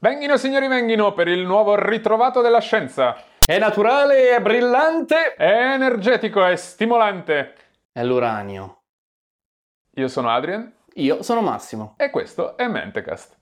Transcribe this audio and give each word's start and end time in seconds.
Venghino 0.00 0.36
signori 0.36 0.68
venghino 0.68 1.12
per 1.12 1.26
il 1.26 1.44
nuovo 1.44 1.74
ritrovato 1.74 2.40
della 2.40 2.60
scienza. 2.60 3.16
È 3.44 3.58
naturale, 3.58 4.30
è 4.30 4.40
brillante. 4.40 5.34
È 5.34 5.72
energetico, 5.72 6.44
è 6.44 6.54
stimolante. 6.54 7.54
È 7.90 8.04
l'uranio. 8.04 8.82
Io 9.96 10.06
sono 10.06 10.30
Adrian. 10.30 10.72
Io 10.94 11.24
sono 11.24 11.40
Massimo. 11.40 11.94
E 11.96 12.10
questo 12.10 12.56
è 12.56 12.68
Mentecast. 12.68 13.38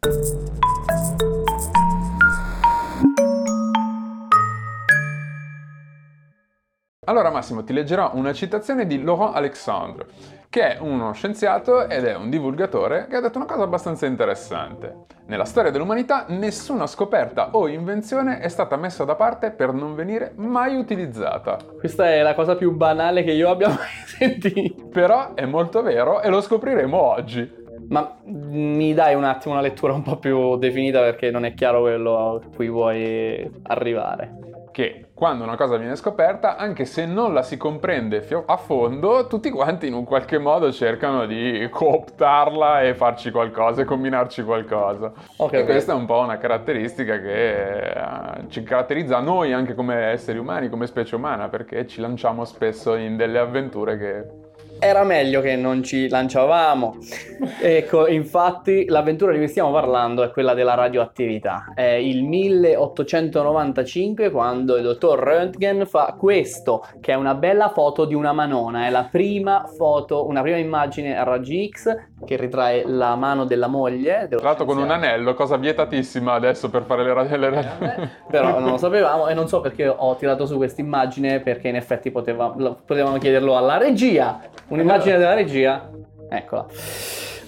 Allora 7.05 7.31
Massimo 7.31 7.63
ti 7.65 7.75
leggerò 7.75 8.13
una 8.15 8.33
citazione 8.33 8.87
di 8.87 9.03
Laurent 9.03 9.37
Alexandre, 9.37 10.07
che 10.49 10.77
è 10.77 10.79
uno 10.81 11.13
scienziato 11.13 11.89
ed 11.89 12.05
è 12.05 12.15
un 12.15 12.31
divulgatore 12.31 13.07
che 13.09 13.17
ha 13.17 13.21
detto 13.21 13.39
una 13.39 13.47
cosa 13.47 13.63
abbastanza 13.63 14.07
interessante. 14.07 15.05
Nella 15.27 15.45
storia 15.45 15.71
dell'umanità 15.71 16.27
nessuna 16.29 16.87
scoperta 16.87 17.51
o 17.53 17.69
invenzione 17.69 18.39
è 18.39 18.49
stata 18.49 18.77
messa 18.77 19.05
da 19.05 19.15
parte 19.15 19.51
per 19.51 19.73
non 19.73 19.95
venire 19.95 20.33
mai 20.37 20.77
utilizzata. 20.77 21.59
Questa 21.79 22.09
è 22.09 22.23
la 22.23 22.35
cosa 22.35 22.57
più 22.57 22.73
banale 22.73 23.25
che 23.25 23.33
io 23.33 23.51
abbia 23.51 23.69
mai 23.75 24.07
sentito. 24.07 24.87
Però 24.87 25.35
è 25.35 25.45
molto 25.45 25.83
vero 25.83 26.21
e 26.21 26.29
lo 26.29 26.41
scopriremo 26.41 26.97
oggi. 27.01 27.65
Ma 27.89 28.17
mi 28.25 28.95
dai 28.95 29.15
un 29.15 29.25
attimo 29.25 29.55
una 29.55 29.63
lettura 29.63 29.93
un 29.93 30.03
po' 30.03 30.17
più 30.17 30.57
definita 30.57 31.01
perché 31.01 31.31
non 31.31 31.45
è 31.45 31.55
chiaro 31.55 31.83
quello 31.83 32.35
a 32.35 32.41
cui 32.55 32.69
vuoi 32.69 33.49
arrivare 33.65 34.47
che 34.77 35.06
quando 35.17 35.45
una 35.45 35.57
cosa 35.57 35.79
viene 35.79 35.97
scoperta, 35.97 36.59
anche 36.59 36.85
se 36.85 37.07
non 37.07 37.33
la 37.33 37.43
si 37.43 37.57
comprende 37.57 38.23
a 38.45 38.57
fondo, 38.59 39.27
tutti 39.29 39.49
quanti 39.49 39.87
in 39.87 39.95
un 39.95 40.05
qualche 40.05 40.37
modo 40.37 40.71
cercano 40.71 41.25
di 41.25 41.67
cooptarla 41.71 42.83
e 42.83 42.95
farci 42.95 43.31
qualcosa 43.31 43.81
e 43.81 43.85
combinarci 43.87 44.43
qualcosa. 44.43 45.11
Okay, 45.39 45.63
e 45.63 45.65
questa 45.65 45.93
è 45.93 45.95
un 45.95 46.05
po' 46.05 46.19
una 46.19 46.37
caratteristica 46.37 47.19
che 47.19 47.79
eh, 47.79 48.49
ci 48.49 48.63
caratterizza 48.63 49.19
noi 49.21 49.55
anche 49.55 49.75
come 49.75 49.95
esseri 50.11 50.37
umani, 50.37 50.69
come 50.69 50.87
specie 50.87 51.17
umana, 51.17 51.49
perché 51.49 51.87
ci 51.87 52.03
lanciamo 52.03 52.45
spesso 52.45 52.95
in 52.95 53.17
delle 53.17 53.39
avventure 53.39 53.97
che 53.97 54.45
era 54.79 55.05
meglio 55.05 55.41
che 55.41 55.57
non 55.57 55.83
ci 55.83 56.07
lanciavamo. 56.09 56.99
ecco, 57.61 58.07
infatti 58.09 58.87
l'avventura 58.87 59.33
di 59.33 59.39
cui 59.39 59.49
stiamo 59.49 59.73
parlando 59.73 60.23
è 60.23 60.31
quella 60.31 60.53
della 60.55 60.75
radioattività. 60.75 61.73
È 61.75 61.83
il 61.83 62.23
1895 62.25 64.31
quando 64.31 64.77
il 64.77 64.83
dottor 64.83 65.19
Röntgen 65.19 65.87
fa 65.87 66.15
questo, 66.19 66.87
che 67.01 67.13
è 67.13 67.15
una 67.15 67.35
bella 67.35 67.71
foto 67.71 68.05
di 68.05 68.13
una 68.15 68.33
manona. 68.33 68.87
È 68.87 68.91
la 68.91 69.09
prima 69.11 69.65
foto, 69.77 70.27
una 70.27 70.43
prima 70.43 70.59
immagine 70.59 71.19
a 71.19 71.23
raggi 71.23 71.71
X 71.71 71.95
che 72.25 72.37
ritrae 72.37 72.85
la 72.87 73.15
mano 73.15 73.45
della 73.45 73.69
moglie. 73.69 74.27
Tra 74.29 74.41
l'altro 74.43 74.65
con 74.65 74.79
un 74.79 74.91
anello, 74.91 75.35
cosa 75.35 75.57
vietatissima 75.57 76.33
adesso 76.33 76.71
per 76.71 76.83
fare 76.83 77.05
le 77.05 77.13
radio. 77.13 77.25
Però 78.29 78.59
non 78.59 78.71
lo 78.71 78.77
sapevamo 78.77 79.29
e 79.29 79.35
non 79.35 79.47
so 79.49 79.61
perché 79.61 79.87
ho 79.89 80.17
tirato 80.17 80.47
su 80.47 80.57
questa 80.57 80.81
immagine 80.81 81.39
perché 81.41 81.69
in 81.69 81.77
effetti 81.77 82.11
poteva, 82.11 82.49
potevano 82.49 83.19
chiederlo 83.19 83.57
alla 83.57 83.77
regia 83.77 84.41
Un'immagine 84.69 85.17
della 85.17 85.35
regia, 85.35 85.89
eccola. 86.29 86.67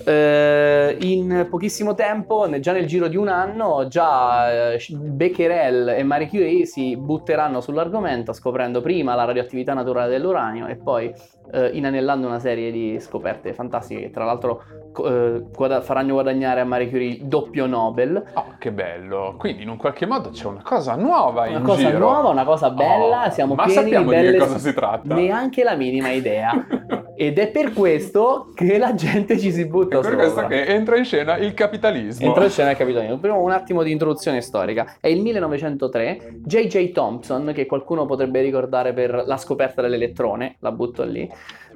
Uh, 0.09 0.97
in 1.01 1.49
pochissimo 1.51 1.95
tempo, 1.95 2.49
già 2.61 2.73
nel 2.73 2.87
giro 2.87 3.09
di 3.09 3.17
un 3.17 3.29
anno, 3.29 3.89
già 3.89 4.75
uh, 4.75 4.97
Becquerel 4.97 5.89
e 5.89 6.03
Marie 6.03 6.29
Curie 6.29 6.65
si 6.65 6.97
butteranno 6.97 7.61
sull'argomento 7.61 8.33
scoprendo 8.33 8.81
prima 8.81 9.15
la 9.15 9.25
radioattività 9.25 9.75
naturale 9.75 10.09
dell'uranio 10.09 10.67
e 10.67 10.77
poi 10.77 11.13
uh, 11.53 11.69
inanellando 11.73 12.27
una 12.27 12.39
serie 12.39 12.71
di 12.71 12.99
scoperte 13.01 13.53
fantastiche 13.53 14.01
che 14.01 14.11
tra 14.11 14.25
l'altro 14.25 14.63
guada- 14.93 15.83
faranno 15.83 16.15
guadagnare 16.15 16.61
a 16.61 16.65
Marie 16.65 16.89
Curie 16.89 17.09
il 17.09 17.25
doppio 17.27 17.67
Nobel. 17.67 18.23
Oh, 18.33 18.55
che 18.59 18.73
bello! 18.73 19.35
Quindi 19.37 19.65
in 19.65 19.69
un 19.69 19.77
qualche 19.77 20.07
modo 20.07 20.31
c'è 20.31 20.47
una 20.47 20.63
cosa 20.63 20.95
nuova 20.95 21.49
una 21.49 21.59
in 21.59 21.65
cosa 21.65 21.87
giro. 21.87 21.99
nuova, 21.99 22.31
una 22.31 22.45
cosa 22.45 22.71
bella, 22.71 23.27
oh, 23.27 23.31
siamo 23.31 23.55
ma 23.55 23.65
pieni 23.65 23.91
di 23.95 24.05
belle... 24.05 24.33
di 24.33 24.39
cosa 24.39 24.57
si 24.57 24.73
tratta? 24.73 25.15
Neanche 25.15 25.63
la 25.65 25.75
minima 25.75 26.11
idea. 26.11 26.67
Ed 27.21 27.37
è 27.37 27.49
per 27.51 27.73
questo 27.73 28.53
che 28.55 28.79
la 28.79 28.95
gente 28.95 29.41
ci 29.41 29.51
si 29.51 29.67
butta 29.67 29.99
è 29.99 30.03
per 30.03 30.15
questo 30.15 30.47
che 30.47 30.67
entra 30.67 30.97
in 30.97 31.05
scena 31.05 31.37
il 31.37 31.53
capitalismo. 31.53 32.25
Entra 32.25 32.45
in 32.45 32.51
scena 32.51 32.71
il 32.71 32.77
capitalismo. 32.77 33.19
Prima 33.19 33.35
un 33.35 33.51
attimo 33.51 33.83
di 33.83 33.91
introduzione 33.91 34.41
storica. 34.41 34.99
È 35.01 35.09
il 35.09 35.21
1903, 35.21 36.43
J.J. 36.45 36.93
Thompson, 36.93 37.51
che 37.53 37.67
qualcuno 37.67 38.07
potrebbe 38.07 38.41
ricordare 38.41 38.93
per 38.93 39.25
la 39.27 39.37
scoperta 39.37 39.83
dell'elettrone, 39.83 40.59
la 40.61 40.71
butto 40.71 41.03
lì, 41.03 41.29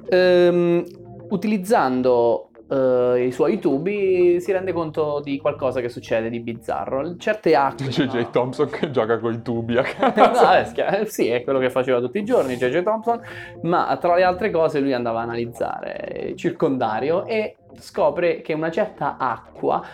ehm, 0.07 0.85
utilizzando 1.27 2.47
uh, 2.67 3.15
i 3.15 3.31
suoi 3.31 3.59
tubi 3.59 4.39
si 4.39 4.51
rende 4.51 4.73
conto 4.73 5.21
di 5.23 5.37
qualcosa 5.37 5.81
che 5.81 5.89
succede 5.89 6.29
di 6.29 6.39
bizzarro. 6.39 7.15
Certe 7.17 7.55
acque... 7.55 7.87
J.J. 7.87 8.13
No. 8.15 8.29
Thompson 8.29 8.69
che 8.69 8.91
gioca 8.91 9.19
con 9.19 9.33
i 9.33 9.41
tubi 9.41 9.77
a 9.77 9.83
casa. 9.85 10.31
no, 10.31 10.75
è, 10.75 11.05
sì, 11.05 11.27
è 11.27 11.43
quello 11.43 11.59
che 11.59 11.69
faceva 11.69 11.99
tutti 11.99 12.19
i 12.19 12.23
giorni 12.25 12.55
J.J. 12.57 12.83
Thompson, 12.83 13.21
ma 13.63 13.97
tra 13.99 14.15
le 14.15 14.23
altre 14.23 14.51
cose 14.51 14.79
lui 14.79 14.93
andava 14.93 15.19
a 15.19 15.23
analizzare 15.23 16.27
il 16.29 16.35
circondario 16.35 17.25
e 17.25 17.57
scopre 17.79 18.41
che 18.41 18.53
una 18.53 18.71
certa 18.71 19.17
acqua 19.17 19.52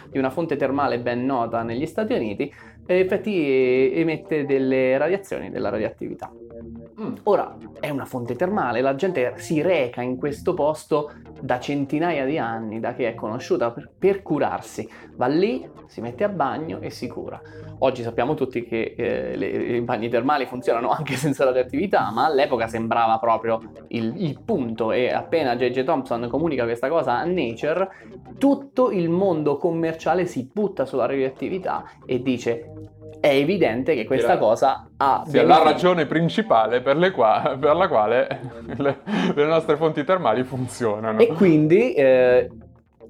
di 0.09 0.18
una 0.18 0.30
fonte 0.30 0.56
termale 0.56 1.00
ben 1.00 1.25
nota 1.25 1.63
negli 1.63 1.85
Stati 1.85 2.13
Uniti 2.13 2.52
effetti 2.85 3.94
emette 3.94 4.46
delle 4.46 4.97
radiazioni, 4.97 5.52
della 5.52 5.69
radioattività. 5.69 6.31
Mm. 7.00 7.13
Ora 7.24 7.56
è 7.80 7.90
una 7.90 8.06
fonte 8.06 8.35
termale, 8.35 8.81
la 8.81 8.96
gente 8.96 9.34
si 9.38 9.62
reca 9.62 10.02
in 10.02 10.18
questo 10.18 10.53
posto 10.53 11.12
da 11.40 11.59
centinaia 11.59 12.25
di 12.25 12.38
anni, 12.38 12.80
da 12.80 12.94
che 12.94 13.07
è 13.07 13.16
conosciuta 13.16 13.72
per, 13.72 13.90
per 13.97 14.22
curarsi. 14.22 14.90
Va 15.16 15.28
lì, 15.28 15.68
si 15.86 16.01
mette 16.01 16.24
a 16.24 16.30
bagno 16.30 16.80
e 16.81 16.90
si 16.90 17.07
cura. 17.07 17.40
Oggi 17.80 18.03
sappiamo 18.03 18.34
tutti 18.34 18.66
che 18.66 18.96
eh, 18.97 19.38
le, 19.38 19.47
i 19.47 19.81
bagni 19.81 20.09
termali 20.09 20.46
funzionano 20.46 20.90
anche 20.90 21.16
senza 21.18 21.46
radioattività, 21.46 22.12
ma 22.12 22.25
all'epoca 22.25 22.68
sembrava 22.68 23.18
proprio 23.19 23.62
il, 23.90 24.13
il 24.18 24.41
punto 24.44 24.91
e 24.91 25.13
appena 25.13 25.56
J.J. 25.56 25.84
Thompson 25.84 26.28
comunica 26.28 26.63
questa 26.63 26.90
cosa 26.90 27.18
a 27.18 27.24
Nature, 27.24 27.88
tutto 28.38 28.91
il 28.91 29.09
mondo 29.09 29.57
commerciale 29.59 30.25
si 30.25 30.49
butta 30.51 30.85
sulla 30.85 31.05
radioattività 31.05 31.83
e 32.05 32.23
dice 32.23 32.71
è 33.19 33.27
evidente 33.27 33.95
che 33.95 34.05
questa 34.05 34.31
Era, 34.31 34.37
cosa 34.37 34.87
ha... 34.95 35.23
Sia 35.27 35.43
la 35.43 35.61
ragione 35.61 36.05
principale 36.05 36.81
per, 36.81 37.11
qua, 37.11 37.57
per 37.59 37.75
la 37.75 37.87
quale 37.87 38.39
le, 38.77 38.99
le, 39.35 39.45
nostre 39.45 39.75
fonti 39.75 40.03
termali 40.03 40.43
funzionano. 40.43 41.19
E 41.19 41.27
quindi... 41.27 41.93
Eh, 41.93 42.49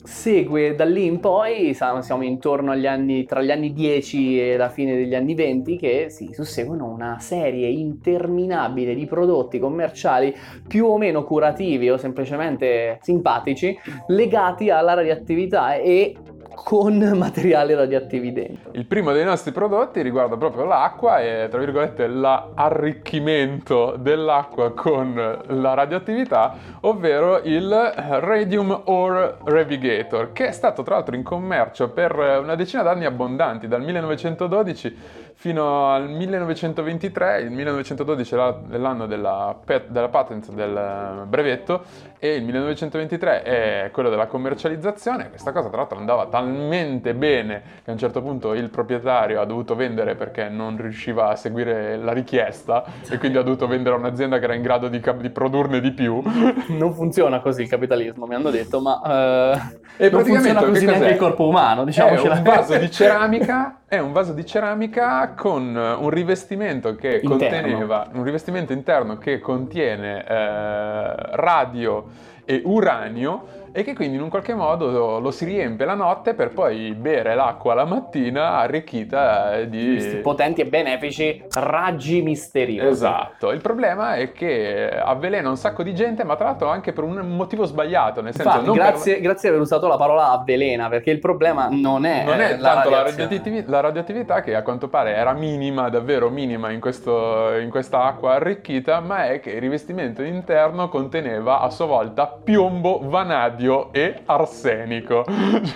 segue 0.02 0.76
da 0.76 0.86
lì 0.86 1.06
in 1.06 1.20
poi, 1.20 1.74
siamo 1.74 2.24
intorno 2.24 2.72
agli 2.72 2.88
anni, 2.88 3.26
tra 3.26 3.42
gli 3.42 3.52
anni 3.52 3.74
10 3.74 4.42
e 4.42 4.58
la 4.58 4.70
fine 4.70 4.96
degli 4.96 5.14
anni 5.14 5.36
20, 5.36 5.78
che 5.78 6.10
si 6.10 6.30
susseguono 6.32 6.86
una 6.86 7.18
serie 7.20 7.68
interminabile 7.68 8.96
di 8.96 9.06
prodotti 9.06 9.60
commerciali 9.60 10.34
più 10.68 10.86
o 10.86 10.98
meno 10.98 11.24
curativi 11.24 11.90
o 11.90 11.98
semplicemente 11.98 13.00
simpatici 13.02 13.78
legati 14.08 14.70
alla 14.70 14.94
radioattività 14.94 15.76
e 15.76 16.16
con 16.64 16.98
materiali 17.16 17.74
radioattivi 17.74 18.32
dentro. 18.32 18.72
Il 18.74 18.86
primo 18.86 19.12
dei 19.12 19.24
nostri 19.24 19.52
prodotti 19.52 20.02
riguarda 20.02 20.38
proprio 20.38 20.66
l'acqua 20.66 21.20
e, 21.20 21.48
tra 21.50 21.60
virgolette, 21.60 22.08
l'arricchimento 22.08 23.96
dell'acqua 23.98 24.72
con 24.74 25.42
la 25.48 25.74
radioattività, 25.74 26.56
ovvero 26.82 27.40
il 27.44 27.70
Radium 27.70 28.82
Ore 28.86 29.38
Revigator, 29.44 30.32
che 30.32 30.48
è 30.48 30.52
stato 30.52 30.84
tra 30.84 30.96
l'altro 30.96 31.16
in 31.16 31.24
commercio 31.24 31.90
per 31.90 32.16
una 32.42 32.56
decina 32.56 32.84
d'anni 32.84 33.06
abbondanti, 33.06 33.68
dal 33.68 33.82
1912 33.82 34.98
fino 35.40 35.90
al 35.90 36.10
1923, 36.10 37.40
il 37.40 37.52
1912 37.52 38.34
era 38.34 38.60
l'anno 38.72 39.06
della, 39.06 39.58
della 39.88 40.10
patent 40.10 40.52
del 40.52 41.24
brevetto 41.28 41.84
e 42.20 42.36
il 42.36 42.44
1923 42.44 43.44
è 43.44 43.90
quello 43.94 44.10
della 44.10 44.28
commercializzazione. 44.28 45.30
Questa 45.30 45.54
cosa 45.54 45.70
tra 45.70 45.78
l'altro 45.78 45.98
andava 45.98 46.26
talmente 46.26 47.14
bene 47.14 47.62
che 47.86 47.90
a 47.90 47.94
un 47.94 47.98
certo 47.98 48.22
punto 48.22 48.54
il 48.54 48.70
proprietario 48.70 49.40
ha 49.40 49.46
dovuto 49.46 49.76
vendere 49.76 50.16
perché 50.16 50.50
non 50.50 50.76
riusciva 50.76 51.30
a 51.30 51.38
seguire 51.38 51.96
la 51.96 52.12
richiesta 52.12 52.84
e 53.10 53.18
quindi 53.18 53.38
ha 53.38 53.42
dovuto 53.42 53.66
vendere 53.66 53.96
a 53.96 53.98
un'azienda 53.98 54.40
che 54.40 54.44
era 54.44 54.56
in 54.56 54.62
grado 54.62 54.90
di, 54.90 55.02
di 55.20 55.30
produrne 55.30 55.80
di 55.80 55.92
più. 55.92 56.22
Non 56.68 56.94
funziona 56.94 57.40
così 57.40 57.62
il 57.64 57.70
capitalismo, 57.70 58.26
mi 58.26 58.36
hanno 58.36 58.50
detto, 58.50 58.82
ma 58.82 59.00
uh, 59.04 59.78
e 59.96 60.10
non 60.10 60.24
funziona 60.26 60.62
così 60.64 60.86
neanche 60.86 61.12
il 61.12 61.18
corpo 61.18 61.48
umano, 61.48 61.86
diciamo. 61.86 62.12
È 62.12 62.30
un 62.30 62.44
vaso 62.44 62.78
di 62.78 62.92
ceramica, 62.92 63.79
è 63.90 63.98
un 63.98 64.12
vaso 64.14 64.34
di 64.34 64.46
ceramica 64.46 65.34
con 65.36 65.76
un 65.76 66.10
rivestimento 66.12 66.94
che 66.94 67.20
interno. 67.24 67.30
conteneva 67.30 68.08
un 68.14 68.24
rivestimento 68.24 68.72
interno 68.72 69.18
che 69.18 69.40
contiene 69.40 70.24
eh, 70.26 71.14
radio 71.36 72.06
e 72.46 72.62
uranio 72.64 73.59
e 73.72 73.84
che 73.84 73.94
quindi 73.94 74.16
in 74.16 74.22
un 74.22 74.30
qualche 74.30 74.54
modo 74.54 75.20
lo 75.20 75.32
si 75.32 75.46
riempie 75.46 75.86
la 75.86 75.94
notte 75.94 76.34
per 76.34 76.50
poi 76.50 76.94
bere 76.94 77.36
l'acqua 77.36 77.74
la 77.74 77.86
mattina 77.86 78.58
arricchita 78.58 79.62
di... 79.64 79.94
Questi 79.94 80.18
potenti 80.18 80.62
e 80.62 80.66
benefici 80.66 81.44
raggi 81.54 82.22
misteriosi. 82.22 82.88
Esatto, 82.88 83.52
il 83.52 83.62
problema 83.62 84.16
è 84.16 84.32
che 84.32 84.90
avvelena 84.90 85.50
un 85.50 85.58
sacco 85.58 85.84
di 85.84 85.94
gente, 85.94 86.24
ma 86.24 86.36
tra 86.36 86.46
l'altro 86.46 86.70
anche 86.70 86.94
per 86.94 87.04
un 87.04 87.18
motivo 87.36 87.66
sbagliato, 87.66 88.22
nel 88.22 88.34
senso 88.34 88.50
Infatti, 88.50 88.66
non 88.66 88.76
grazie, 88.76 89.14
per... 89.14 89.22
grazie 89.22 89.50
di 89.50 89.56
aver 89.56 89.66
usato 89.66 89.88
la 89.88 89.98
parola 89.98 90.32
avvelena, 90.32 90.90
perché 90.90 91.12
il 91.12 91.20
problema 91.20 91.68
non 91.70 92.06
è, 92.06 92.24
non 92.24 92.40
è 92.40 92.58
la 92.58 92.74
tanto 92.74 92.90
radioattivi- 92.90 93.64
la 93.68 93.80
radioattività 93.80 94.42
che 94.42 94.56
a 94.56 94.62
quanto 94.62 94.88
pare 94.88 95.16
era 95.16 95.34
minima, 95.34 95.90
davvero 95.90 96.30
minima 96.30 96.72
in, 96.72 96.80
questo, 96.80 97.56
in 97.58 97.70
questa 97.70 98.04
acqua 98.04 98.34
arricchita, 98.34 99.00
ma 99.00 99.28
è 99.28 99.40
che 99.40 99.52
il 99.52 99.62
rivestimento 99.62 100.24
interno 100.24 100.90
conteneva 100.90 101.60
a 101.60 101.70
sua 101.70 101.86
volta 101.86 102.28
piombo, 102.28 103.00
vanadio 103.04 103.59
e 103.92 104.22
arsenico. 104.26 105.26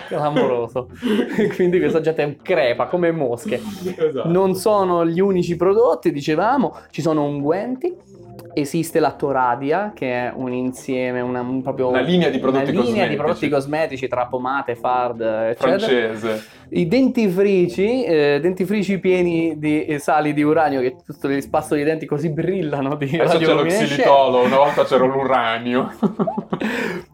Clamoroso. 0.08 0.90
Quindi 1.56 1.80
questa 1.80 2.02
gente 2.02 2.38
crepa 2.42 2.86
come 2.86 3.12
mosche. 3.12 3.60
Esatto. 3.98 4.28
Non 4.30 4.56
sono 4.56 5.06
gli 5.06 5.20
unici 5.20 5.56
prodotti, 5.56 6.12
dicevamo, 6.12 6.76
ci 6.92 7.02
sono 7.02 7.24
unguenti. 7.24 8.12
Esiste 8.56 9.00
la 9.00 9.12
Toradia, 9.14 9.94
che 9.96 10.12
è 10.12 10.32
un 10.36 10.54
insieme, 10.54 11.22
una, 11.22 11.42
un 11.42 11.64
proprio, 11.64 11.90
Una 11.90 12.02
linea 12.02 12.30
di 12.30 12.38
prodotti 12.38 12.70
una 12.70 12.82
linea 12.82 12.84
cosmetici. 12.84 13.10
di 13.10 13.16
prodotti 13.16 13.50
cosmetici 13.50 14.08
tra 14.08 14.28
pomate, 14.28 14.76
fard, 14.76 15.22
eccetera. 15.22 15.78
Francese. 15.80 16.44
I 16.70 16.88
dentifrici, 16.88 18.04
eh, 18.04 18.40
dentifrici 18.40 19.00
pieni 19.00 19.58
di 19.58 19.86
eh, 19.86 19.98
sali 19.98 20.34
di 20.34 20.44
uranio 20.44 20.82
che 20.82 20.98
tutto 21.04 21.30
il 21.30 21.42
spasso 21.42 21.74
dei 21.74 21.84
denti 21.84 22.06
così 22.06 22.30
brillano 22.30 22.96
di 22.96 23.18
Adesso 23.18 23.38
c'è 23.40 23.54
lo 23.54 23.64
xilitolo, 23.64 24.44
una 24.44 24.58
volta 24.58 24.84
c'era 24.86 25.06
l'uranio. 25.06 25.92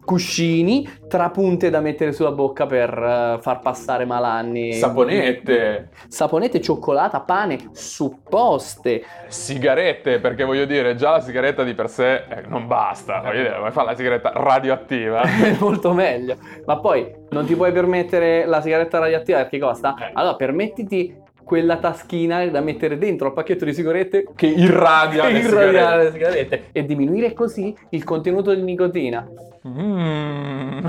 Cuscini, 0.04 0.88
trapunte 1.08 1.70
da 1.70 1.80
mettere 1.80 2.12
sulla 2.12 2.32
bocca 2.32 2.66
per 2.66 2.90
eh, 2.90 3.38
far 3.40 3.60
passare 3.60 4.04
malanni. 4.04 4.72
Saponette, 4.72 5.90
Saponette, 6.08 6.60
cioccolata, 6.60 7.20
pane, 7.20 7.70
supposte. 7.72 9.02
sigarette, 9.28 10.18
perché 10.18 10.44
voglio 10.44 10.64
dire, 10.64 10.94
già 10.96 11.10
la 11.10 11.20
sigaretta 11.20 11.62
di 11.62 11.74
per 11.74 11.88
sé 11.88 12.24
eh, 12.28 12.42
non 12.48 12.66
basta, 12.66 13.20
voglio 13.20 13.42
dire, 13.42 13.58
vuoi 13.58 13.70
fare 13.70 13.90
la 13.90 13.94
sigaretta 13.94 14.32
radioattiva? 14.34 15.20
È 15.22 15.56
molto 15.60 15.92
meglio. 15.92 16.36
Ma 16.66 16.78
poi 16.78 17.12
non 17.30 17.46
ti 17.46 17.54
puoi 17.54 17.72
permettere 17.72 18.46
la 18.46 18.60
sigaretta 18.60 18.98
radioattiva 18.98 19.38
perché 19.38 19.58
costa? 19.58 19.94
Eh. 19.98 20.10
Allora 20.14 20.34
permettiti 20.34 21.14
quella 21.50 21.78
taschina 21.78 22.46
da 22.46 22.60
mettere 22.60 22.96
dentro 22.96 23.26
al 23.26 23.32
pacchetto 23.32 23.64
di 23.64 23.74
sigarette 23.74 24.24
Che 24.36 24.46
irradia 24.46 25.26
le 25.28 25.38
irradiare 25.40 25.72
sigarette. 25.72 26.04
le 26.04 26.10
sigarette 26.12 26.68
e 26.70 26.84
diminuire 26.86 27.32
così 27.32 27.74
il 27.88 28.04
contenuto 28.04 28.54
di 28.54 28.62
nicotina. 28.62 29.28
Mm. 29.66 30.86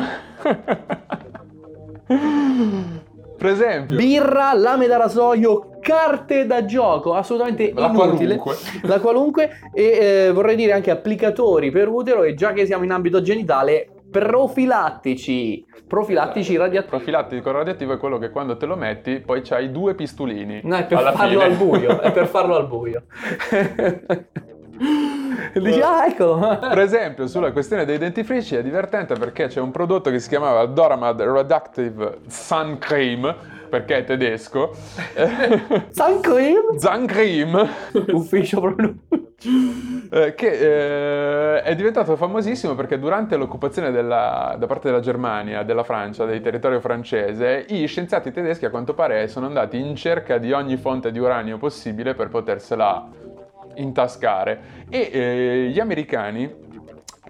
per 3.40 3.50
esempio, 3.50 3.98
Birra, 3.98 4.54
lame 4.54 4.86
da 4.86 4.98
rasoio, 4.98 5.80
carte 5.80 6.46
da 6.46 6.64
gioco, 6.64 7.16
assolutamente 7.16 7.74
la 7.74 7.88
inutile. 7.88 8.36
qualunque. 8.36 8.56
La 8.88 9.00
qualunque 9.00 9.50
e 9.74 9.84
eh, 10.28 10.32
vorrei 10.32 10.56
dire 10.56 10.74
anche 10.74 10.92
applicatori 10.92 11.72
per 11.72 11.88
utero 11.88 12.22
e 12.22 12.36
già 12.36 12.54
che 12.54 12.68
siamo 12.68 12.84
in 12.84 12.92
ambito 12.92 13.24
genitale 13.24 13.90
profilattici, 14.12 15.66
profilattici 15.88 16.58
radioattivi. 16.58 16.90
Profilattico 16.90 17.52
radioattivo 17.52 17.94
è 17.94 17.98
quello 17.98 18.18
che 18.18 18.30
quando 18.30 18.58
te 18.58 18.66
lo 18.66 18.76
metti 18.76 19.20
poi 19.20 19.42
c'hai 19.42 19.72
due 19.72 19.96
pistolini. 19.96 20.62
No, 20.64 20.76
è 20.76 20.86
per 20.86 21.14
farlo 21.16 21.40
fine. 21.40 21.44
al 21.44 21.56
buio, 21.56 22.02
è 22.02 22.12
per 22.12 22.28
farlo 22.30 22.56
al 22.56 22.68
buio. 22.68 23.04
Dici, 25.54 25.80
ah, 25.80 26.08
eccolo. 26.08 26.58
Per 26.60 26.80
esempio, 26.80 27.28
sulla 27.28 27.52
questione 27.52 27.86
dei 27.86 27.98
dentifrici 27.98 28.56
è 28.56 28.64
divertente 28.64 29.14
perché 29.16 29.48
c'è 29.48 29.60
un 29.60 29.72
prodotto 29.72 30.10
che 30.10 30.20
si 30.20 30.28
chiamava 30.28 30.66
Doramad 30.66 31.22
Reductive 31.22 32.20
Sun 32.28 32.78
Cream, 32.80 33.36
perché 33.70 33.98
è 33.98 34.04
tedesco. 34.04 34.72
Sun 35.92 36.20
cream? 36.22 36.78
Sun 36.80 37.06
Cream, 37.06 37.70
Ufficio 38.12 38.60
pronuncia. 38.60 39.21
eh, 40.12 40.34
che 40.36 41.56
eh, 41.58 41.62
è 41.64 41.76
diventato 41.76 42.16
famosissimo 42.16 42.76
perché 42.76 43.00
durante 43.00 43.36
l'occupazione 43.38 43.92
della- 43.92 44.56
da 44.58 44.68
parte 44.68 44.90
della 44.90 45.02
Germania, 45.02 45.64
della 45.64 45.84
Francia, 45.84 46.26
del 46.26 46.42
territorio 46.42 46.80
francese, 46.80 47.66
gli 47.68 47.88
scienziati 47.88 48.32
tedeschi 48.32 48.66
a 48.66 48.70
quanto 48.70 48.94
pare 48.94 49.28
sono 49.28 49.48
andati 49.48 49.80
in 49.80 49.96
cerca 49.96 50.38
di 50.38 50.52
ogni 50.52 50.78
fonte 50.78 51.12
di 51.12 51.20
uranio 51.20 51.58
possibile 51.58 52.14
per 52.14 52.30
potersela 52.30 53.10
intascare. 53.76 54.86
E 54.90 55.10
eh, 55.12 55.70
gli 55.72 55.80
americani 55.80 56.70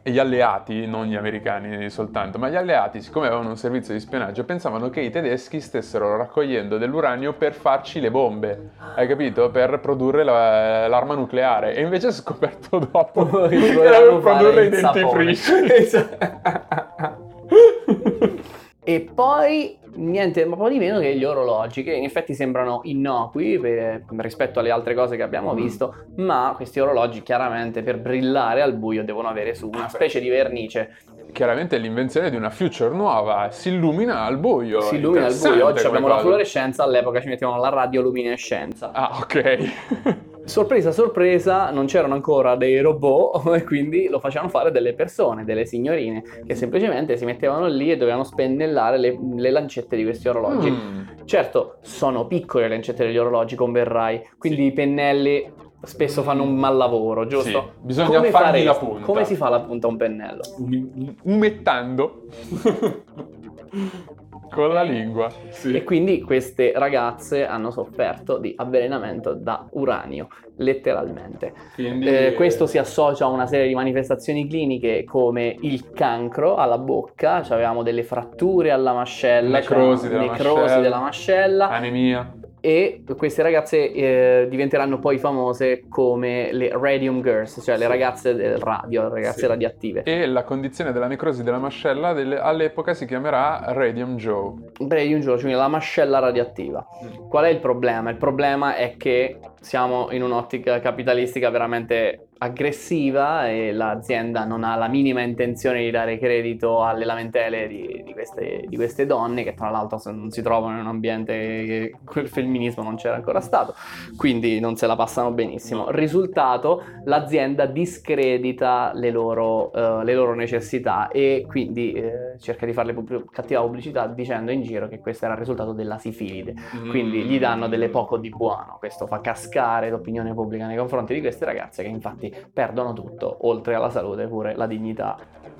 e 0.04 0.12
gli 0.12 0.20
alleati, 0.20 0.88
non 0.88 1.06
gli 1.06 1.16
americani 1.16 1.90
soltanto, 1.90 2.40
ma 2.40 2.50
gli 2.50 2.56
alleati, 2.56 3.02
siccome 3.02 3.28
avevano 3.28 3.50
un 3.50 3.58
servizio 3.58 3.94
di 3.94 4.00
spionaggio, 4.00 4.44
pensavano 4.44 4.90
che 4.90 5.02
i 5.02 5.12
tedeschi 5.12 5.60
stessero 5.60 6.18
raccogliendo 6.18 6.78
dell'uranio 6.78 7.34
per 7.34 7.54
farci 7.54 8.00
le 8.00 8.10
bombe, 8.10 8.72
hai 8.96 9.08
capito? 9.08 9.52
Per 9.52 9.80
produrre 9.80 10.24
la- 10.24 10.88
l'arma 10.88 11.14
nucleare. 11.14 11.76
E 11.76 11.82
invece 11.82 12.08
è 12.08 12.12
scoperto 12.12 12.80
dopo 12.80 13.48
che 13.48 13.58
fare 13.58 14.20
produrre 14.20 14.66
i 14.66 14.70
dentifrici. 14.70 15.52
E 18.84 19.12
poi 19.14 19.78
niente, 19.96 20.44
ma 20.46 20.56
poi 20.56 20.72
di 20.74 20.80
meno 20.80 21.00
che 21.00 21.16
gli 21.16 21.24
orologi, 21.24 21.84
che 21.84 21.94
in 21.94 22.04
effetti 22.04 22.34
sembrano 22.34 22.80
innocui 22.84 23.60
per- 23.60 24.06
rispetto 24.18 24.60
alle 24.60 24.72
altre 24.72 24.96
cose 24.96 25.16
che 25.16 25.22
abbiamo 25.22 25.54
Mm. 25.54 25.56
visto, 25.56 25.96
ma 26.16 26.54
questi 26.56 26.80
orologi 26.80 27.22
chiaramente 27.22 27.84
per 27.84 28.00
brillare 28.00 28.62
al 28.64 28.74
buio 28.74 29.04
devono 29.04 29.28
avere 29.28 29.54
su 29.54 29.68
una 29.68 29.86
Ah, 29.86 29.90
specie 29.90 30.20
di 30.20 30.30
vernice. 30.30 30.98
Chiaramente 31.32 31.76
è 31.76 31.80
l'invenzione 31.80 32.30
di 32.32 32.36
una 32.36 32.50
future 32.50 32.94
nuova, 32.94 33.50
si 33.52 33.70
illumina 33.70 34.22
al 34.24 34.38
buio. 34.40 34.82
Si 34.82 34.96
illumina 34.96 35.28
al 35.28 35.36
buio, 35.38 35.66
oggi 35.68 35.86
abbiamo 35.86 36.08
la 36.08 36.14
cosa. 36.16 36.26
fluorescenza, 36.26 36.84
all'epoca 36.84 37.22
ci 37.22 37.28
mettevano 37.28 37.62
la 37.62 37.70
radioluminescenza. 37.70 38.92
Ah, 38.92 39.18
ok. 39.22 40.30
Sorpresa, 40.44 40.92
sorpresa, 40.92 41.70
non 41.72 41.86
c'erano 41.86 42.14
ancora 42.14 42.56
dei 42.56 42.80
robot 42.82 43.46
e 43.56 43.64
quindi 43.64 44.08
lo 44.10 44.20
facevano 44.20 44.50
fare 44.50 44.72
delle 44.72 44.94
persone, 44.94 45.44
delle 45.44 45.66
signorine, 45.66 46.24
che 46.46 46.56
semplicemente 46.56 47.16
si 47.18 47.26
mettevano 47.26 47.68
lì 47.68 47.92
e 47.92 47.98
dovevano 47.98 48.24
spennellare 48.24 48.98
le, 48.98 49.18
le 49.36 49.52
lancette 49.52 49.96
di 49.96 50.04
questi 50.04 50.28
orologi. 50.28 50.70
Mm. 50.70 51.02
Certo, 51.26 51.78
sono 51.82 52.28
piccole 52.28 52.68
le 52.68 52.76
lancette 52.76 53.06
degli 53.06 53.18
orologi, 53.18 53.56
converrai, 53.56 54.30
quindi 54.38 54.62
Sì. 54.62 54.66
i 54.68 54.72
pennelli 54.74 55.52
spesso 55.84 56.22
fanno 56.22 56.44
un 56.44 56.56
mal 56.56 56.76
lavoro, 56.78 57.26
giusto? 57.26 57.74
Sì, 57.76 57.86
bisogna 57.86 58.20
fargli 58.22 58.30
faresti? 58.32 58.66
la 58.66 58.76
punta. 58.76 59.06
Come 59.06 59.26
si 59.26 59.36
fa 59.36 59.50
la 59.50 59.62
punta 59.62 59.88
a 59.88 59.90
un 59.90 59.98
pennello? 59.98 60.42
Um- 60.58 61.16
umettando 61.24 62.24
con 64.54 64.74
la 64.74 64.84
lingua. 64.84 65.28
E 65.28 65.52
Sì. 65.52 65.84
quindi 65.84 66.22
queste 66.22 66.74
ragazze 66.76 67.46
hanno 67.46 67.72
sofferto 67.72 68.38
di 68.38 68.54
avvelenamento 68.58 69.34
da 69.34 69.66
uranio, 69.72 70.28
letteralmente. 70.58 71.54
Quindi, 71.76 72.08
Eh, 72.08 72.34
questo 72.34 72.66
si 72.66 72.78
associa 72.78 73.26
a 73.26 73.28
una 73.30 73.48
serie 73.48 73.68
di 73.68 73.74
manifestazioni 73.76 74.48
cliniche 74.48 75.04
come 75.04 75.56
il 75.62 75.92
cancro 75.92 76.56
alla 76.56 76.78
bocca, 76.78 77.44
cioè 77.44 77.54
avevamo 77.56 77.84
delle 77.84 78.04
fratture 78.04 78.72
alla 78.72 78.94
mascella, 78.94 79.60
Necrosi 79.60 80.02
cioè 80.08 80.10
della 80.12 80.32
necrosi 80.32 80.60
mascella. 80.60 80.82
della 80.82 81.00
mascella 81.00 81.70
anemia. 81.70 82.34
E 82.62 83.04
queste 83.18 83.42
ragazze 83.42 83.92
eh, 83.92 84.48
diventeranno 84.50 85.00
poi 85.00 85.18
famose 85.18 85.84
come 85.90 86.50
le 86.54 86.70
radium 86.72 87.22
girls, 87.22 87.60
cioè 87.64 87.76
le 87.76 87.84
Sì. 87.84 87.88
ragazze 87.90 88.36
del 88.36 88.58
radio, 88.58 89.04
le 89.04 89.10
ragazze 89.10 89.40
Sì. 89.42 89.48
radioattive. 89.48 90.04
E 90.04 90.28
la 90.28 90.44
condizione 90.44 90.92
della 90.92 91.08
necrosi 91.08 91.44
della 91.44 91.58
mascella 91.58 92.14
delle- 92.14 92.40
all'epoca 92.40 92.94
si 92.94 93.06
chiamerà 93.06 93.64
Radium 93.74 94.16
Joe. 94.16 94.54
Radium 94.88 95.20
girls, 95.22 95.40
quindi 95.42 95.58
la 95.58 95.68
mascella 95.68 96.20
radioattiva. 96.20 96.86
Mm. 97.04 97.28
Qual 97.28 97.44
è 97.46 97.50
il 97.50 97.60
problema? 97.60 98.10
Il 98.12 98.18
problema 98.18 98.76
è 98.76 98.96
che 98.96 99.40
siamo 99.60 100.08
in 100.12 100.22
un'ottica 100.24 100.80
capitalistica 100.80 101.50
veramente 101.50 102.28
aggressiva 102.44 103.48
e 103.50 103.72
l'azienda 103.72 104.46
non 104.46 104.64
ha 104.64 104.76
la 104.76 104.88
minima 104.88 105.22
intenzione 105.22 105.82
di 105.82 105.92
dare 105.92 106.18
credito 106.18 106.84
alle 106.84 107.06
lamentele 107.06 107.68
di, 107.68 108.02
di 108.04 108.14
queste, 108.14 108.64
di 108.68 108.76
queste 108.76 109.06
donne 109.06 109.44
che 109.44 109.54
tra 109.54 109.70
l'altro 109.70 110.00
non 110.12 110.32
si 110.32 110.42
trovano 110.42 110.76
in 110.76 110.82
un 110.82 110.88
ambiente 110.88 111.34
che 111.34 111.96
quel 112.04 112.28
femminismo 112.28 112.82
non 112.82 112.96
c'era 112.96 113.16
ancora 113.16 113.42
stato, 113.42 113.76
quindi 114.18 114.60
non 114.60 114.76
se 114.76 114.88
la 114.88 114.96
passano 114.96 115.32
benissimo. 115.32 115.92
Risultato, 115.92 116.84
l'azienda 117.06 117.68
discredita 117.68 118.92
le 118.96 119.12
loro, 119.12 119.72
eh, 119.74 120.04
le 120.04 120.14
loro 120.16 120.34
necessità 120.34 121.10
e 121.10 121.46
quindi 121.48 121.92
eh, 121.92 122.40
cerca 122.40 122.66
di 122.66 122.74
farle 122.74 122.94
pub- 122.94 123.30
cattiva 123.30 123.62
pubblicità 123.62 124.08
dicendo 124.08 124.50
in 124.50 124.64
giro 124.64 124.88
che 124.88 125.00
questo 125.00 125.26
era 125.26 125.36
il 125.36 125.40
risultato 125.40 125.74
della 125.74 126.00
sifilide. 126.00 126.56
Quindi 126.90 127.22
gli 127.22 127.38
danno 127.38 127.68
delle 127.68 127.90
poco 127.90 128.18
di 128.18 128.30
buono. 128.30 128.78
Questo 128.80 129.06
fa 129.06 129.22
cascare 129.22 129.92
l'opinione 129.92 130.34
pubblica 130.34 130.66
nei 130.66 130.78
confronti 130.78 131.14
di 131.14 131.22
queste 131.22 131.46
ragazze 131.46 131.84
che 131.84 131.90
infatti 131.90 132.30
perdono 132.52 132.94
tutto, 132.94 133.48
oltre 133.48 133.76
alla 133.76 133.90
salute 133.90 134.28
pure 134.28 134.56
la 134.56 134.68
dignità. 134.68 135.18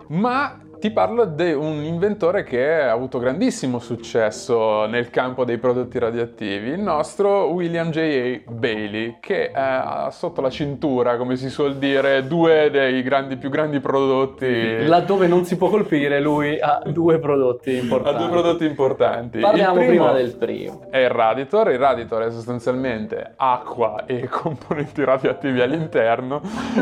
Ma 0.08 0.60
ti 0.82 0.90
parlo 0.90 1.26
di 1.26 1.54
un 1.54 1.84
inventore 1.84 2.42
che 2.42 2.82
ha 2.82 2.92
avuto 2.92 3.20
grandissimo 3.20 3.78
successo 3.78 4.88
nel 4.88 5.12
campo 5.12 5.46
dei 5.46 5.60
prodotti 5.60 6.00
radioattivi, 6.00 6.70
il 6.70 6.80
nostro 6.80 7.52
William 7.52 7.92
J.A. 7.92 8.52
Bailey, 8.52 9.18
che 9.20 9.52
ha 9.54 10.10
sotto 10.10 10.42
la 10.42 10.50
cintura, 10.50 11.18
come 11.18 11.36
si 11.36 11.52
suol 11.52 11.78
dire, 11.78 12.26
due 12.26 12.72
dei 12.72 13.04
grandi, 13.04 13.38
più 13.38 13.52
grandi 13.52 13.80
prodotti. 13.80 14.84
Laddove 14.88 15.28
non 15.28 15.46
si 15.46 15.56
può 15.56 15.70
colpire, 15.70 16.20
lui 16.20 16.60
ha 16.60 16.82
due 16.88 17.20
prodotti 17.20 17.78
importanti. 17.78 18.18
Ha 18.18 18.26
due 18.26 18.30
prodotti 18.32 18.66
importanti. 18.66 19.38
Parliamo 19.38 19.86
prima 19.86 20.12
del 20.14 20.36
primo. 20.36 20.88
È 20.90 20.98
il 20.98 21.12
Raditor. 21.12 21.70
Il 21.70 21.78
Raditor 21.78 22.24
è 22.24 22.32
sostanzialmente 22.32 23.34
acqua 23.36 24.06
e 24.08 24.26
componenti 24.28 25.04
radioattivi 25.04 25.62
all'interno. 25.62 26.42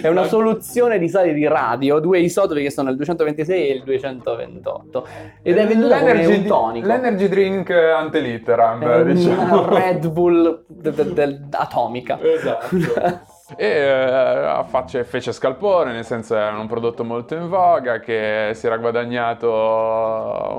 è 0.00 0.06
una 0.06 0.24
soluzione 0.26 1.00
di 1.00 1.08
sali 1.08 1.34
di 1.34 1.48
radio, 1.48 1.98
due 1.98 2.20
isotopi 2.20 2.62
che 2.62 2.70
sono 2.70 2.90
il 2.92 2.96
226 2.98 3.68
e 3.68 3.72
il 3.74 3.82
228 3.82 5.06
ed 5.42 5.56
è 5.58 5.66
venduta 5.66 5.98
come 5.98 6.26
un 6.26 6.44
tonico. 6.44 6.86
L'energy 6.86 7.28
drink 7.28 7.70
ante 7.70 8.20
litteram, 8.20 9.02
diciamo. 9.02 9.68
Red 9.68 10.08
Bull 10.08 10.64
de- 10.68 10.90
de- 10.92 11.12
de- 11.12 11.40
atomica. 11.50 12.18
Esatto. 12.22 12.66
e 13.56 13.66
eh, 13.66 14.64
face, 14.66 15.04
fece 15.04 15.32
scalpore, 15.32 15.92
nel 15.92 16.04
senso 16.04 16.36
era 16.36 16.56
un 16.56 16.68
prodotto 16.68 17.02
molto 17.02 17.34
in 17.34 17.48
voga 17.48 17.98
che 17.98 18.52
si 18.54 18.66
era 18.66 18.76
guadagnato 18.76 19.50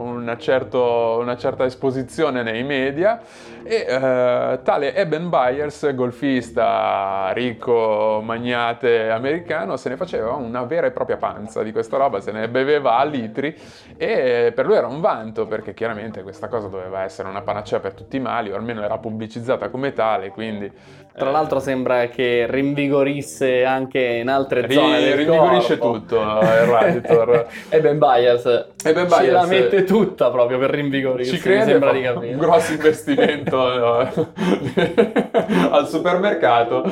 una, 0.04 0.38
certo, 0.38 1.18
una 1.20 1.38
certa 1.38 1.64
esposizione 1.64 2.44
nei 2.44 2.64
media. 2.64 3.22
E 3.64 3.86
eh, 3.88 4.60
tale 4.64 4.96
Eben 4.96 5.30
Byers, 5.30 5.96
golfista 5.96 7.32
ricco, 7.34 8.22
magnate 8.22 9.10
americano, 9.10 9.78
se 9.78 9.90
ne 9.90 9.96
faceva 9.96 10.34
una 10.34 10.64
vera 10.64 10.88
e 10.88 10.92
propria 10.92 11.18
panza 11.18 11.64
di 11.64 11.72
questa 11.72 11.96
roba, 11.96 12.20
se 12.20 12.34
ne 12.34 12.50
beveva 12.50 12.98
a 12.98 13.06
litri. 13.06 13.56
E 13.96 14.52
per 14.54 14.66
lui 14.66 14.76
era 14.76 14.88
un 14.88 15.00
vanto 15.00 15.48
perché 15.48 15.74
chiaramente 15.74 16.22
questa 16.22 16.50
cosa 16.50 16.68
doveva 16.68 17.04
essere 17.04 17.30
una 17.30 17.42
panacea 17.42 17.80
per 17.80 17.94
tutti 17.94 18.18
i 18.18 18.20
mali 18.20 18.52
o 18.52 18.56
almeno 18.56 18.84
era 18.84 18.98
pubblicizzata 18.98 19.70
come 19.70 19.94
tale, 19.94 20.30
quindi 20.30 20.72
tra 21.16 21.30
l'altro 21.30 21.60
sembra 21.60 22.08
che 22.08 22.48
rinvigorisse 22.50 23.64
anche 23.64 24.00
in 24.00 24.30
altre 24.30 24.66
Ri- 24.66 24.74
zone 24.74 25.00
del 25.00 25.16
rinvigorisce 25.16 25.78
corpo. 25.78 26.00
tutto 26.00 26.16
il 26.20 26.66
Raditor. 26.66 27.48
e 27.70 27.80
Ben 27.80 28.00
Bias 28.00 28.46
e 28.84 28.94
ben 28.94 29.08
ce 29.10 29.30
la 29.30 29.46
mette 29.46 29.84
tutta 29.84 30.32
proprio 30.32 30.58
per 30.58 30.72
rinvigorirsi, 30.72 31.36
Ci 31.36 31.42
crede. 31.42 31.76
Un 31.76 32.38
grosso 32.38 32.72
investimento 32.74 33.58
no, 33.58 33.98
al 35.70 35.88
supermercato. 35.88 36.84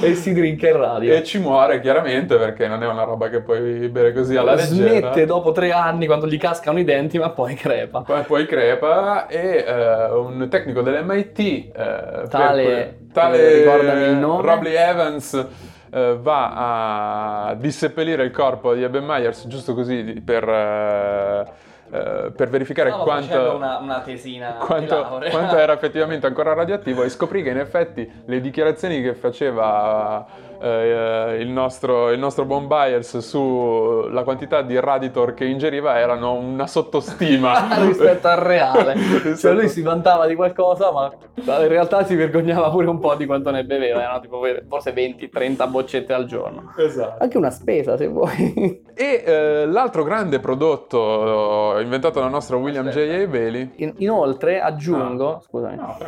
e 0.00 0.14
si 0.14 0.32
drinka 0.32 0.68
in 0.68 0.76
radio. 0.76 1.14
E 1.14 1.22
ci 1.22 1.38
muore 1.38 1.80
chiaramente 1.80 2.36
perché 2.36 2.66
non 2.66 2.82
è 2.82 2.86
una 2.86 3.04
roba 3.04 3.28
che 3.28 3.40
puoi 3.40 3.88
bere 3.90 4.12
così 4.12 4.36
alla 4.36 4.54
leggera. 4.54 4.88
Smette 4.88 5.24
dopo 5.24 5.52
tre 5.52 5.70
anni 5.70 6.06
quando 6.06 6.26
gli 6.26 6.36
cascano 6.36 6.80
i 6.80 6.84
denti 6.84 7.18
ma 7.18 7.30
poi 7.30 7.54
crepa. 7.54 8.00
Poi, 8.00 8.22
poi 8.22 8.46
crepa 8.46 9.28
e 9.28 9.64
uh, 9.66 10.18
un 10.18 10.48
tecnico 10.50 10.82
dell'MIT 10.82 11.70
uh, 11.74 12.28
tale 12.28 13.02
tale. 13.14 14.20
Robley 14.20 14.74
Evans 14.74 15.46
eh, 15.94 16.18
va 16.20 17.48
a 17.48 17.54
disseppellire 17.54 18.24
il 18.24 18.32
corpo 18.32 18.74
di 18.74 18.82
Eben 18.82 19.04
Myers 19.04 19.46
giusto 19.46 19.74
così 19.74 20.20
per, 20.24 20.48
eh, 20.48 21.52
eh, 21.92 22.32
per 22.34 22.48
verificare 22.48 22.88
Stavo 22.88 23.04
quanto, 23.04 23.54
una, 23.54 23.78
una 23.78 24.00
tesina 24.00 24.54
quanto, 24.54 25.20
quanto 25.30 25.56
era 25.56 25.72
effettivamente 25.74 26.26
ancora 26.26 26.52
radioattivo 26.52 27.04
e 27.04 27.08
scoprì 27.08 27.44
che 27.44 27.50
in 27.50 27.58
effetti 27.58 28.10
le 28.24 28.40
dichiarazioni 28.40 29.00
che 29.02 29.14
faceva 29.14 30.26
eh, 30.64 31.36
il, 31.40 31.48
nostro, 31.50 32.10
il 32.10 32.18
nostro 32.18 32.46
buon 32.46 32.66
Byers 32.66 33.18
sulla 33.18 34.22
quantità 34.22 34.62
di 34.62 34.80
Raditor 34.80 35.34
che 35.34 35.44
ingeriva 35.44 35.98
erano 35.98 36.32
una 36.32 36.66
sottostima 36.66 37.76
rispetto 37.84 38.28
al 38.28 38.38
reale. 38.38 38.94
cioè 39.36 39.52
lui 39.52 39.68
si 39.68 39.82
vantava 39.82 40.26
di 40.26 40.34
qualcosa, 40.34 40.90
ma 40.90 41.12
in 41.34 41.68
realtà 41.68 42.04
si 42.04 42.14
vergognava 42.14 42.70
pure 42.70 42.86
un 42.86 42.98
po' 42.98 43.14
di 43.14 43.26
quanto 43.26 43.50
ne 43.50 43.64
beveva. 43.64 44.02
Erano 44.02 44.20
tipo 44.20 44.40
forse 44.66 44.94
20-30 44.94 45.68
boccette 45.68 46.14
al 46.14 46.24
giorno. 46.24 46.72
Esatto. 46.78 47.22
Anche 47.22 47.36
una 47.36 47.50
spesa 47.50 47.96
se 47.98 48.06
vuoi. 48.06 48.82
E 48.96 49.24
eh, 49.26 49.66
l'altro 49.66 50.04
grande 50.04 50.38
prodotto 50.38 51.76
inventato 51.80 52.20
dal 52.20 52.30
nostro 52.30 52.58
William 52.58 52.88
J.A. 52.90 53.26
Bailey. 53.26 53.72
In, 53.78 53.92
inoltre 53.96 54.60
aggiungo, 54.60 55.24
no. 55.24 55.40
scusami. 55.40 55.74
No. 55.74 55.98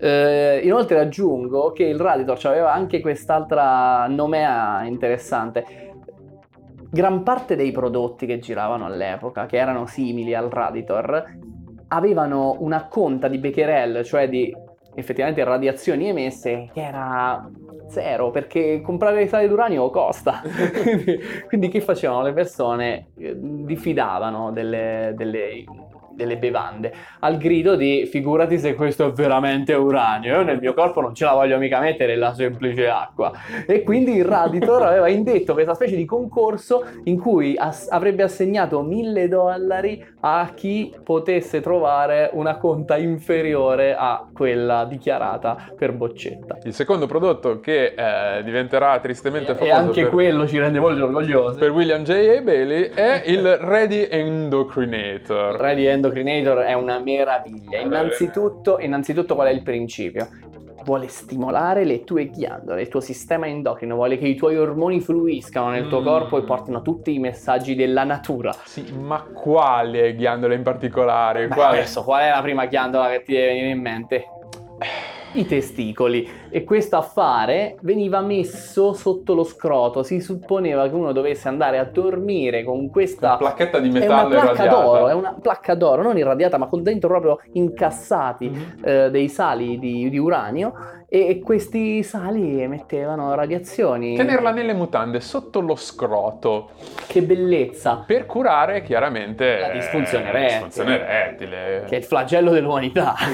Eh, 0.00 0.60
inoltre 0.64 0.98
aggiungo 0.98 1.70
che 1.70 1.84
il 1.84 2.00
Raditor 2.00 2.36
aveva 2.46 2.72
anche 2.72 2.98
quest'altra 2.98 3.85
nomea 4.08 4.84
interessante. 4.84 5.64
Gran 6.90 7.22
parte 7.22 7.56
dei 7.56 7.72
prodotti 7.72 8.26
che 8.26 8.38
giravano 8.38 8.86
all'epoca, 8.86 9.46
che 9.46 9.56
erano 9.56 9.86
simili 9.86 10.34
al 10.34 10.48
Raditor, 10.48 11.24
avevano 11.88 12.56
una 12.60 12.86
conta 12.86 13.28
di 13.28 13.38
becquerel, 13.38 14.04
cioè 14.04 14.28
di 14.28 14.54
effettivamente 14.94 15.44
radiazioni 15.44 16.08
emesse, 16.08 16.70
che 16.72 16.82
era 16.82 17.48
zero, 17.88 18.30
perché 18.30 18.80
comprare 18.80 19.16
le 19.16 19.28
sale 19.28 19.48
d'uranio 19.48 19.90
costa. 19.90 20.40
quindi, 20.82 21.18
quindi, 21.46 21.68
che 21.68 21.80
facevano 21.80 22.22
le 22.22 22.32
persone? 22.32 23.08
Diffidavano 23.14 24.50
delle, 24.52 25.12
delle 25.14 25.64
delle 26.16 26.36
bevande 26.38 26.92
al 27.20 27.36
grido 27.36 27.76
di 27.76 28.08
figurati 28.10 28.58
se 28.58 28.74
questo 28.74 29.06
è 29.06 29.12
veramente 29.12 29.72
uranio 29.74 30.36
io 30.36 30.42
nel 30.42 30.58
mio 30.58 30.74
corpo 30.74 31.00
non 31.00 31.14
ce 31.14 31.24
la 31.24 31.32
voglio 31.32 31.58
mica 31.58 31.80
mettere 31.80 32.16
la 32.16 32.34
semplice 32.34 32.88
acqua. 32.88 33.32
E 33.66 33.82
quindi 33.82 34.14
il 34.16 34.24
Raditor 34.24 34.82
aveva 34.84 35.08
indetto 35.08 35.52
questa 35.52 35.74
specie 35.74 35.96
di 35.96 36.04
concorso 36.04 36.84
in 37.04 37.18
cui 37.18 37.56
ass- 37.56 37.88
avrebbe 37.90 38.22
assegnato 38.22 38.82
mille 38.82 39.28
dollari 39.28 40.04
a 40.20 40.52
chi 40.54 40.94
potesse 41.02 41.60
trovare 41.60 42.30
una 42.32 42.56
conta 42.56 42.96
inferiore 42.96 43.94
a 43.96 44.26
quella 44.32 44.84
dichiarata 44.84 45.72
per 45.76 45.92
boccetta. 45.92 46.58
Il 46.64 46.74
secondo 46.74 47.06
prodotto 47.06 47.60
che 47.60 47.94
eh, 47.96 48.42
diventerà 48.42 48.98
tristemente 49.00 49.54
famoso 49.54 49.64
e 49.64 49.70
anche 49.70 50.02
per, 50.02 50.10
quello 50.10 50.46
ci 50.46 50.58
rende 50.58 50.80
molto 50.80 51.04
orgogliosi. 51.04 51.58
per 51.58 51.70
William 51.70 52.02
J.A. 52.02 52.40
Bailey 52.42 52.90
è 52.94 53.22
il 53.26 53.56
Ready 53.56 54.08
Endocrinator. 54.10 55.56
Ready 55.56 55.84
Endocrinator 55.84 56.05
Endocrinator 56.06 56.58
è 56.64 56.72
una 56.74 56.98
meraviglia. 56.98 57.78
Innanzitutto, 57.80 58.78
innanzitutto 58.78 59.34
qual 59.34 59.48
è 59.48 59.50
il 59.50 59.62
principio? 59.62 60.28
Vuole 60.84 61.08
stimolare 61.08 61.84
le 61.84 62.04
tue 62.04 62.28
ghiandole, 62.30 62.82
il 62.82 62.88
tuo 62.88 63.00
sistema 63.00 63.48
endocrino, 63.48 63.96
vuole 63.96 64.18
che 64.18 64.28
i 64.28 64.36
tuoi 64.36 64.56
ormoni 64.56 65.00
fluiscano 65.00 65.70
nel 65.70 65.88
tuo 65.88 66.00
Mm. 66.00 66.04
corpo 66.04 66.38
e 66.38 66.44
portino 66.44 66.80
tutti 66.80 67.12
i 67.12 67.18
messaggi 67.18 67.74
della 67.74 68.04
natura. 68.04 68.52
Sì, 68.64 68.84
ma 68.96 69.20
quale 69.22 70.14
ghiandola 70.14 70.54
in 70.54 70.62
particolare? 70.62 71.48
Beh, 71.48 71.54
Quale? 71.54 71.78
adesso, 71.78 72.04
qual 72.04 72.22
è 72.22 72.30
la 72.30 72.40
prima 72.40 72.66
ghiandola 72.66 73.08
che 73.08 73.22
ti 73.22 73.32
deve 73.32 73.46
venire 73.48 73.68
in 73.70 73.80
mente? 73.80 74.24
I 75.36 75.46
testicoli. 75.46 76.28
E 76.48 76.64
questo 76.64 76.96
affare 76.96 77.76
veniva 77.82 78.20
messo 78.20 78.92
sotto 78.94 79.34
lo 79.34 79.44
scroto. 79.44 80.02
Si 80.02 80.20
supponeva 80.20 80.88
che 80.88 80.94
uno 80.94 81.12
dovesse 81.12 81.48
andare 81.48 81.78
a 81.78 81.84
dormire 81.84 82.64
con 82.64 82.88
questa 82.90 83.28
Una 83.28 83.36
placchetta 83.36 83.78
di 83.78 83.88
È 83.88 83.90
una 83.90 84.00
metallo 84.00 84.28
placca 84.28 84.52
irradiata. 84.52 84.82
d'oro, 84.82 85.08
è 85.08 85.12
una 85.14 85.36
placca 85.40 85.74
d'oro, 85.74 86.02
non 86.02 86.16
irradiata, 86.16 86.56
ma 86.58 86.66
con 86.66 86.82
dentro 86.82 87.08
proprio 87.08 87.38
incassati 87.52 88.48
Mhm. 88.48 88.74
eh, 88.84 89.10
dei 89.10 89.28
sali 89.28 89.78
di, 89.78 90.08
di 90.08 90.18
uranio 90.18 90.72
e 91.08 91.40
questi 91.40 92.02
sali 92.02 92.60
emettevano 92.60 93.32
radiazioni. 93.34 94.16
Tenerla 94.16 94.50
nelle 94.50 94.72
mutande 94.74 95.20
sotto 95.20 95.60
lo 95.60 95.76
scroto 95.76 96.70
Che 97.06 97.22
bellezza! 97.22 98.02
per 98.06 98.26
curare 98.26 98.82
chiaramente 98.82 99.58
La 99.58 99.68
disfunzione 99.70 100.24
eh, 100.24 100.28
erettile. 100.28 100.52
disfunzione 100.54 101.08
erettile. 101.08 101.84
Che 101.86 101.94
è 101.94 101.98
il 101.98 102.04
flagello 102.04 102.50
dell'umanità. 102.50 103.14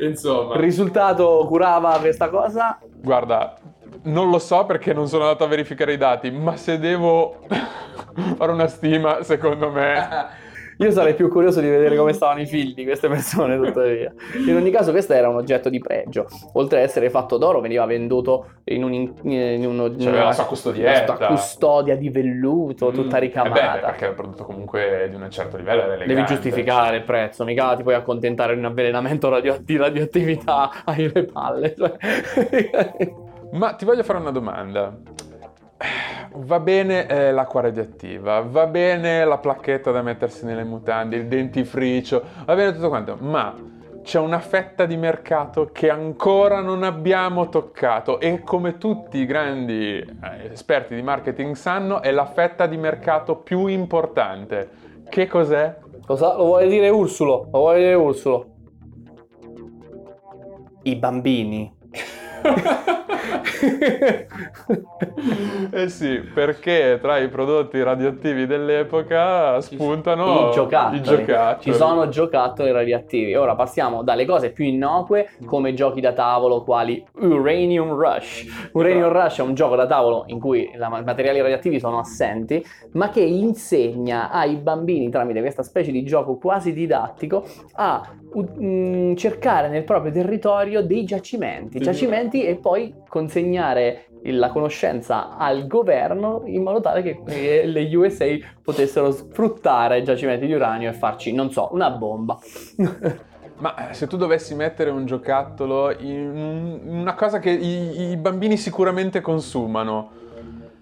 Insomma, 0.00 0.54
il 0.54 0.60
risultato 0.60 1.44
curava 1.46 1.98
questa 1.98 2.28
cosa? 2.28 2.78
guarda, 3.02 3.56
non 4.02 4.30
lo 4.30 4.38
so 4.38 4.64
perché 4.64 4.92
non 4.92 5.08
sono 5.08 5.24
andato 5.24 5.44
a 5.44 5.48
verificare 5.48 5.92
i 5.92 5.96
dati, 5.96 6.30
ma 6.30 6.56
se 6.56 6.78
devo 6.78 7.40
fare 8.36 8.52
una 8.52 8.66
stima, 8.66 9.22
secondo 9.22 9.70
me 9.70 10.28
Io 10.80 10.90
sarei 10.92 11.14
più 11.14 11.28
curioso 11.28 11.60
di 11.60 11.68
vedere 11.68 11.94
come 11.94 12.12
stavano 12.14 12.40
i 12.40 12.46
figli 12.46 12.72
di 12.72 12.84
queste 12.84 13.06
persone, 13.08 13.56
tuttavia. 13.56 14.12
In 14.46 14.56
ogni 14.56 14.70
caso, 14.70 14.92
questo 14.92 15.12
era 15.12 15.28
un 15.28 15.36
oggetto 15.36 15.68
di 15.68 15.78
pregio. 15.78 16.26
Oltre 16.54 16.78
ad 16.78 16.84
essere 16.84 17.10
fatto 17.10 17.36
d'oro, 17.36 17.60
veniva 17.60 17.84
venduto 17.84 18.46
in, 18.64 18.82
un, 18.84 18.92
in 18.94 19.66
uno, 19.66 19.86
in 19.86 19.96
C'aveva 19.98 20.24
la 20.24 20.32
sua 20.32 20.46
custodietta. 20.46 21.16
una 21.16 21.26
custodia 21.26 21.96
di 21.96 22.08
velluto, 22.08 22.90
tutta 22.92 23.18
Mm, 23.18 23.20
ricamata. 23.20 23.76
eh 23.76 23.80
beh, 23.80 23.86
perché 23.86 24.06
è 24.06 24.08
un 24.08 24.14
prodotto 24.14 24.44
comunque 24.44 25.06
di 25.10 25.14
un 25.16 25.30
certo 25.30 25.56
livello, 25.58 25.82
era 25.82 25.90
Devi 25.92 26.04
elegante. 26.04 26.32
giustificare 26.34 26.96
il 26.96 27.02
prezzo, 27.02 27.44
mica 27.44 27.76
ti 27.76 27.82
puoi 27.82 27.94
accontentare 27.94 28.54
di 28.54 28.58
un 28.60 28.64
avvelenamento 28.64 29.28
radio- 29.28 29.58
di 29.60 29.76
radioattività 29.76 30.70
alle 30.86 31.24
palle. 31.30 31.74
cioè. 31.76 31.92
Ma 33.52 33.74
ti 33.74 33.84
voglio 33.84 34.02
fare 34.02 34.18
una 34.18 34.30
domanda. 34.30 34.96
Va 36.32 36.60
bene 36.60 37.06
eh, 37.06 37.32
l'acqua 37.32 37.62
radioattiva, 37.62 38.40
va 38.40 38.66
bene 38.66 39.24
la 39.24 39.38
placchetta 39.38 39.90
da 39.90 40.02
mettersi 40.02 40.44
nelle 40.44 40.64
mutande, 40.64 41.16
il 41.16 41.26
dentifricio, 41.26 42.22
va 42.44 42.54
bene 42.54 42.72
tutto 42.74 42.88
quanto, 42.88 43.16
ma 43.18 43.54
c'è 44.02 44.18
una 44.18 44.40
fetta 44.40 44.86
di 44.86 44.96
mercato 44.96 45.70
che 45.72 45.90
ancora 45.90 46.60
non 46.60 46.82
abbiamo 46.82 47.48
toccato 47.48 48.20
e 48.20 48.40
come 48.42 48.78
tutti 48.78 49.18
i 49.18 49.26
grandi 49.26 49.98
eh, 49.98 50.50
esperti 50.50 50.94
di 50.94 51.02
marketing 51.02 51.54
sanno 51.54 52.00
è 52.00 52.10
la 52.10 52.26
fetta 52.26 52.66
di 52.66 52.76
mercato 52.76 53.36
più 53.36 53.66
importante. 53.66 54.68
Che 55.08 55.26
cos'è? 55.26 55.78
Cosa 56.06 56.36
lo 56.36 56.44
vuole 56.44 56.68
dire 56.68 56.88
Ursulo? 56.88 57.48
Lo 57.50 57.58
vuole 57.58 57.78
dire 57.78 57.94
Ursulo? 57.94 58.46
I 60.82 60.96
bambini. 60.96 61.76
eh 65.72 65.88
sì, 65.88 66.20
perché 66.20 66.98
tra 67.00 67.18
i 67.18 67.28
prodotti 67.28 67.82
radioattivi 67.82 68.46
dell'epoca 68.46 69.60
spuntano 69.60 70.48
I 70.48 70.52
giocattoli. 70.52 70.98
i 70.98 71.02
giocattoli. 71.02 71.72
Ci 71.72 71.74
sono 71.74 72.08
giocattoli 72.08 72.72
radioattivi. 72.72 73.34
Ora 73.34 73.54
passiamo 73.54 74.02
dalle 74.02 74.24
cose 74.24 74.50
più 74.50 74.64
innocue 74.64 75.30
come 75.44 75.74
giochi 75.74 76.00
da 76.00 76.12
tavolo 76.12 76.62
quali 76.62 77.04
Uranium 77.14 77.94
Rush. 77.94 78.70
Uranium 78.72 79.12
Rush 79.12 79.38
è 79.38 79.42
un 79.42 79.54
gioco 79.54 79.76
da 79.76 79.86
tavolo 79.86 80.24
in 80.26 80.38
cui 80.38 80.70
i 80.72 80.76
materiali 80.76 81.40
radioattivi 81.40 81.78
sono 81.78 81.98
assenti, 81.98 82.64
ma 82.92 83.10
che 83.10 83.20
insegna 83.20 84.30
ai 84.30 84.56
bambini 84.56 85.10
tramite 85.10 85.40
questa 85.40 85.62
specie 85.62 85.90
di 85.90 86.02
gioco 86.04 86.36
quasi 86.36 86.72
didattico 86.72 87.44
a 87.74 88.02
mm, 88.36 89.14
cercare 89.14 89.68
nel 89.68 89.84
proprio 89.84 90.12
territorio 90.12 90.82
dei 90.82 91.04
giacimenti, 91.04 91.80
giacimenti 91.80 92.44
e 92.44 92.56
poi 92.56 92.94
consegnare 93.30 94.06
la 94.24 94.50
conoscenza 94.50 95.36
al 95.38 95.66
governo 95.66 96.42
in 96.46 96.62
modo 96.62 96.80
tale 96.80 97.02
che 97.02 97.62
le 97.64 97.96
USA 97.96 98.26
potessero 98.60 99.12
sfruttare 99.12 100.02
giacimenti 100.02 100.46
di 100.46 100.52
uranio 100.52 100.90
e 100.90 100.92
farci, 100.92 101.32
non 101.32 101.50
so, 101.52 101.68
una 101.72 101.90
bomba. 101.90 102.36
Ma 103.60 103.90
eh, 103.90 103.94
se 103.94 104.06
tu 104.06 104.16
dovessi 104.16 104.54
mettere 104.54 104.90
un 104.90 105.04
giocattolo 105.04 105.94
in 105.98 106.80
una 106.82 107.14
cosa 107.14 107.38
che 107.38 107.50
i, 107.50 108.10
i 108.10 108.16
bambini 108.16 108.56
sicuramente 108.56 109.20
consumano, 109.20 110.10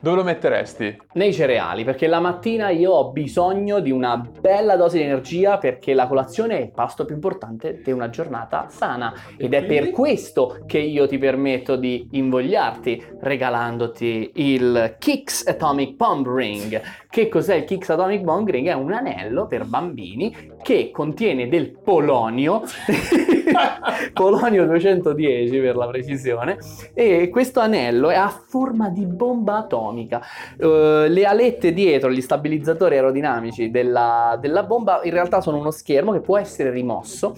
dove 0.01 0.17
lo 0.17 0.23
metteresti? 0.23 0.97
Nei 1.15 1.33
cereali, 1.33 1.85
perché 1.85 2.07
la 2.07 2.21
mattina 2.21 2.69
io 2.71 2.93
ho 2.93 3.11
bisogno 3.11 3.81
di 3.81 3.91
una 3.91 4.17
bella 4.17 4.77
dose 4.77 4.99
di 4.99 5.05
energia 5.05 5.59
perché 5.59 5.95
la 5.95 6.07
colazione 6.07 6.59
è 6.59 6.63
il 6.63 6.71
pasto 6.71 7.05
più 7.05 7.15
importante 7.15 7.81
di 7.83 7.91
una 7.91 8.09
giornata 8.09 8.69
sana 8.69 9.13
ed 9.37 9.55
è 9.55 9.65
per 9.65 9.91
questo 9.91 10.61
che 10.67 10.79
io 10.79 11.09
ti 11.09 11.19
permetto 11.19 11.77
di 11.77 12.09
invogliarti 12.13 13.17
regalandoti 13.21 14.33
il 14.35 14.97
Kix 14.99 15.47
Atomic 15.47 15.97
Bomb 15.97 16.29
Ring. 16.29 16.81
Che 17.11 17.29
cos'è 17.29 17.57
il 17.57 17.65
Kix 17.65 17.89
Atomic 17.89 18.23
Bomb 18.23 18.49
Ring? 18.49 18.69
È 18.69 18.75
un 18.75 18.93
anello 18.93 19.47
per 19.47 19.65
bambini 19.65 20.55
che 20.63 20.91
contiene 20.93 21.49
del 21.49 21.73
polonio, 21.73 22.63
polonio 24.13 24.67
210 24.67 25.59
per 25.61 25.77
la 25.77 25.87
precisione, 25.87 26.59
e 26.95 27.29
questo 27.29 27.61
anello 27.61 28.11
è 28.11 28.17
a 28.17 28.29
forma 28.29 28.89
di 28.89 29.05
bomba 29.05 29.59
atomica. 29.59 30.21
Eh, 30.59 31.07
le 31.09 31.25
alette 31.25 31.73
dietro, 31.73 32.11
gli 32.11 32.21
stabilizzatori 32.21 32.97
aerodinamici 32.97 33.71
della, 33.71 34.37
della 34.41 34.63
bomba, 34.63 35.01
in 35.03 35.13
realtà 35.13 35.41
sono 35.41 35.59
uno 35.59 35.71
schermo 35.71 36.13
che 36.13 36.21
può 36.21 36.39
essere 36.39 36.71
rimosso. 36.71 37.35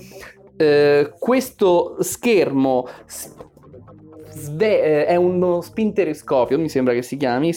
Eh, 0.57 1.15
questo 1.19 1.97
schermo 2.01 2.87
s- 3.07 3.35
sve- 4.31 4.83
eh, 4.83 5.07
è 5.07 5.17
uno 5.17 5.61
spinteriscopio, 5.61 6.59
mi 6.59 6.69
sembra 6.69 6.93
che 6.93 7.03
si 7.03 7.17
chiami. 7.17 7.53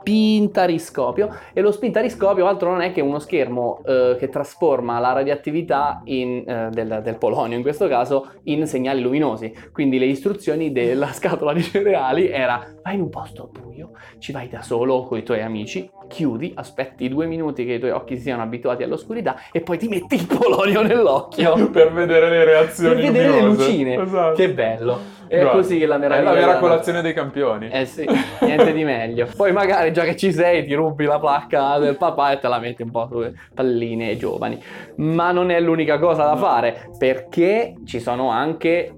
Spintariscopio. 0.00 1.28
E 1.52 1.60
lo 1.60 1.72
spintariscopio 1.72 2.46
altro 2.46 2.70
non 2.70 2.80
è 2.80 2.92
che 2.92 3.00
uno 3.00 3.18
schermo 3.18 3.82
eh, 3.84 4.16
che 4.18 4.28
trasforma 4.28 4.98
la 4.98 5.12
radioattività 5.12 6.00
in, 6.04 6.44
eh, 6.46 6.68
del, 6.70 7.00
del 7.02 7.16
polonio 7.16 7.56
in 7.56 7.62
questo 7.62 7.86
caso 7.86 8.32
in 8.44 8.66
segnali 8.66 9.02
luminosi. 9.02 9.52
Quindi 9.72 9.98
le 9.98 10.06
istruzioni 10.06 10.72
della 10.72 11.12
scatola 11.12 11.52
di 11.52 11.62
cereali 11.62 12.28
era 12.28 12.66
vai 12.82 12.94
in 12.94 13.02
un 13.02 13.10
posto 13.10 13.50
buio 13.52 13.90
ci 14.18 14.32
vai 14.32 14.48
da 14.48 14.62
solo 14.62 15.04
con 15.04 15.18
i 15.18 15.22
tuoi 15.22 15.42
amici 15.42 15.90
chiudi 16.08 16.52
aspetti 16.54 17.08
due 17.08 17.26
minuti 17.26 17.64
che 17.64 17.74
i 17.74 17.78
tuoi 17.78 17.90
occhi 17.92 18.18
siano 18.18 18.42
abituati 18.42 18.82
all'oscurità 18.82 19.36
e 19.52 19.60
poi 19.60 19.78
ti 19.78 19.88
metti 19.88 20.16
il 20.16 20.26
polonio 20.26 20.82
nell'occhio. 20.82 21.68
Per 21.70 21.92
vedere 21.92 22.30
le 22.30 22.44
reazioni 22.44 23.02
per 23.02 23.12
vedere 23.12 23.30
le 23.30 23.40
luminose. 23.42 23.70
lucine. 23.70 24.02
Esatto. 24.02 24.34
che 24.34 24.52
bello 24.52 25.18
è 25.30 25.42
Guarda, 25.42 25.50
così 25.52 25.78
che 25.78 25.86
la 25.86 25.94
È 25.94 25.98
meraviglia 25.98 26.30
la 26.30 26.34
vera 26.34 26.58
colazione 26.58 27.02
dei 27.02 27.12
campioni. 27.12 27.68
eh 27.70 27.84
sì, 27.86 28.04
niente 28.40 28.72
di 28.72 28.82
meglio. 28.82 29.28
Poi 29.36 29.52
magari 29.52 29.92
già 29.92 30.02
che 30.02 30.16
ci 30.16 30.32
sei 30.32 30.64
ti 30.66 30.74
rubi 30.74 31.04
la 31.04 31.20
placca 31.20 31.78
del 31.78 31.96
papà 31.96 32.32
e 32.32 32.38
te 32.40 32.48
la 32.48 32.58
metti 32.58 32.82
un 32.82 32.90
po' 32.90 33.06
sulle 33.08 33.34
palline 33.54 34.16
giovani. 34.16 34.60
Ma 34.96 35.30
non 35.30 35.50
è 35.52 35.60
l'unica 35.60 36.00
cosa 36.00 36.24
da 36.24 36.34
fare 36.34 36.90
perché 36.98 37.74
ci 37.86 38.00
sono 38.00 38.28
anche 38.30 38.92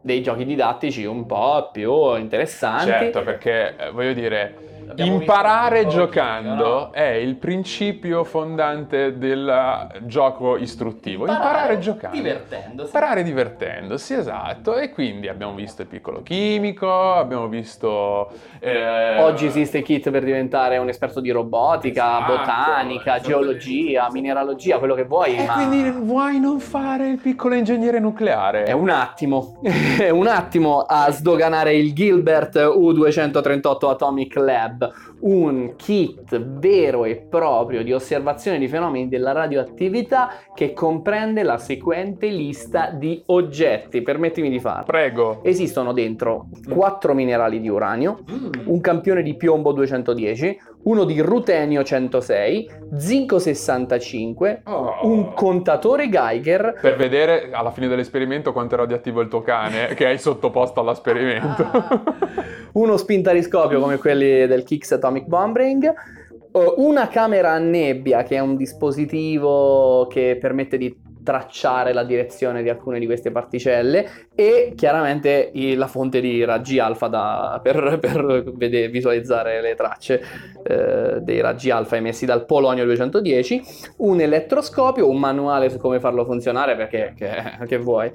dei 0.00 0.22
giochi 0.22 0.46
didattici 0.46 1.04
un 1.04 1.26
po' 1.26 1.68
più 1.70 2.16
interessanti. 2.16 2.86
Certo, 2.86 3.22
perché 3.22 3.74
eh, 3.76 3.90
voglio 3.90 4.14
dire, 4.14 4.54
imparare 4.96 5.86
giocando 5.86 6.64
no? 6.64 6.90
è 6.90 7.02
il 7.12 7.36
principio 7.36 8.24
fondante 8.24 9.18
del 9.18 9.86
gioco 10.02 10.56
istruttivo. 10.56 11.26
Imparare, 11.26 11.78
giocando. 11.78 12.16
Divertendosi. 12.16 12.86
Imparare 12.86 13.22
divertendosi, 13.22 14.14
esatto. 14.14 14.76
E 14.76 14.90
quindi 14.90 15.28
abbiamo 15.28 15.54
visto 15.54 15.82
il 15.82 15.88
piccolo 15.88 16.22
chimico, 16.22 17.12
abbiamo 17.14 17.48
visto... 17.48 18.30
eh, 18.60 19.18
Oggi 19.18 19.46
esiste 19.46 19.78
il 19.78 19.84
kit 19.84 20.10
per 20.10 20.24
diventare 20.24 20.78
un 20.78 20.88
esperto 20.88 21.20
di 21.20 21.30
robotica, 21.30 22.18
Esatto, 22.18 22.36
botanica, 22.36 23.14
esatto. 23.16 23.28
geologia, 23.28 24.08
mineralogia, 24.10 24.78
quello 24.78 24.94
che 24.94 25.04
vuoi. 25.04 25.36
E 25.36 25.44
ma... 25.46 25.54
quindi 25.54 25.90
vuoi 25.90 26.38
non 26.40 26.60
fare 26.60 27.08
il 27.08 27.18
piccolo 27.18 27.54
ingegnere 27.54 27.98
nucleare? 28.00 28.64
È 28.64 28.72
un 28.72 28.88
attimo, 28.90 29.56
è 29.98 30.10
un 30.10 30.26
attimo 30.26 30.80
a 30.80 31.10
sdoganare 31.10 31.74
il 31.74 31.92
Gilbert 31.94 32.56
U238 32.56 33.88
Atomic 33.90 34.36
Lab, 34.36 34.73
the 34.80 34.92
un 35.24 35.74
kit 35.76 36.38
vero 36.38 37.04
e 37.04 37.16
proprio 37.16 37.82
di 37.82 37.92
osservazione 37.92 38.58
di 38.58 38.68
fenomeni 38.68 39.08
della 39.08 39.32
radioattività 39.32 40.30
che 40.54 40.72
comprende 40.72 41.42
la 41.42 41.58
seguente 41.58 42.26
lista 42.28 42.90
di 42.90 43.22
oggetti. 43.26 44.02
Permettimi 44.02 44.50
di 44.50 44.60
farlo. 44.60 44.84
Prego. 44.84 45.40
Esistono 45.42 45.92
dentro 45.92 46.48
quattro 46.68 47.14
minerali 47.14 47.60
di 47.60 47.68
uranio, 47.68 48.20
un 48.64 48.80
campione 48.80 49.22
di 49.22 49.34
piombo 49.36 49.72
210, 49.72 50.58
uno 50.84 51.04
di 51.04 51.18
rutenio 51.20 51.82
106, 51.82 52.70
zinco 52.96 53.38
65, 53.38 54.62
Oh. 54.64 54.98
un 55.02 55.32
contatore 55.32 56.08
Geiger 56.08 56.78
Per 56.80 56.96
vedere 56.96 57.50
alla 57.52 57.70
fine 57.70 57.88
dell'esperimento 57.88 58.52
quanto 58.52 58.74
è 58.74 58.78
radioattivo 58.78 59.20
il 59.20 59.28
tuo 59.28 59.40
cane, 59.42 59.88
che 59.94 60.06
hai 60.06 60.18
sottoposto 60.18 60.80
all'esperimento. 60.80 61.66
uno 62.74 62.96
spintariscopio 62.96 63.80
come 63.80 63.98
quelli 63.98 64.46
del 64.46 64.64
Kix 64.64 64.92
Atomic 64.92 65.13
Bomb 65.22 65.56
Ring, 65.56 65.84
eh, 65.84 66.74
una 66.76 67.08
camera 67.08 67.52
a 67.52 67.58
nebbia 67.58 68.22
che 68.22 68.36
è 68.36 68.40
un 68.40 68.56
dispositivo 68.56 70.06
che 70.08 70.38
permette 70.40 70.76
di 70.76 70.94
tracciare 71.24 71.92
la 71.92 72.04
direzione 72.04 72.62
di 72.62 72.68
alcune 72.68 73.00
di 73.00 73.06
queste 73.06 73.32
particelle 73.32 74.08
e 74.34 74.74
chiaramente 74.76 75.50
la 75.74 75.86
fonte 75.88 76.20
di 76.20 76.44
raggi 76.44 76.78
alfa 76.78 77.08
da- 77.08 77.58
per, 77.62 77.98
per 78.00 78.44
vede- 78.54 78.88
visualizzare 78.88 79.60
le 79.60 79.74
tracce 79.74 80.22
eh, 80.62 81.20
dei 81.20 81.40
raggi 81.40 81.70
alfa 81.70 81.96
emessi 81.96 82.26
dal 82.26 82.44
polonio 82.46 82.84
210 82.84 83.62
un 83.98 84.20
elettroscopio 84.20 85.08
un 85.08 85.18
manuale 85.18 85.70
su 85.70 85.78
come 85.78 85.98
farlo 85.98 86.24
funzionare 86.24 86.76
perché 86.76 87.14
che, 87.16 87.66
che 87.66 87.78
vuoi 87.78 88.10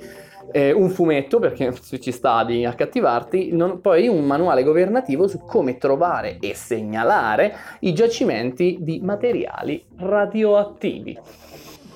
eh, 0.51 0.71
un 0.71 0.89
fumetto 0.89 1.39
perché 1.39 1.73
ci 1.99 2.11
sta 2.11 2.43
di 2.43 2.65
accattivarti, 2.65 3.51
non- 3.51 3.81
poi 3.81 4.07
un 4.07 4.25
manuale 4.25 4.63
governativo 4.63 5.27
su 5.27 5.39
come 5.39 5.77
trovare 5.77 6.37
e 6.39 6.55
segnalare 6.55 7.53
i 7.81 7.93
giacimenti 7.93 8.77
di 8.79 8.99
materiali 9.01 9.83
radioattivi. 9.97 11.17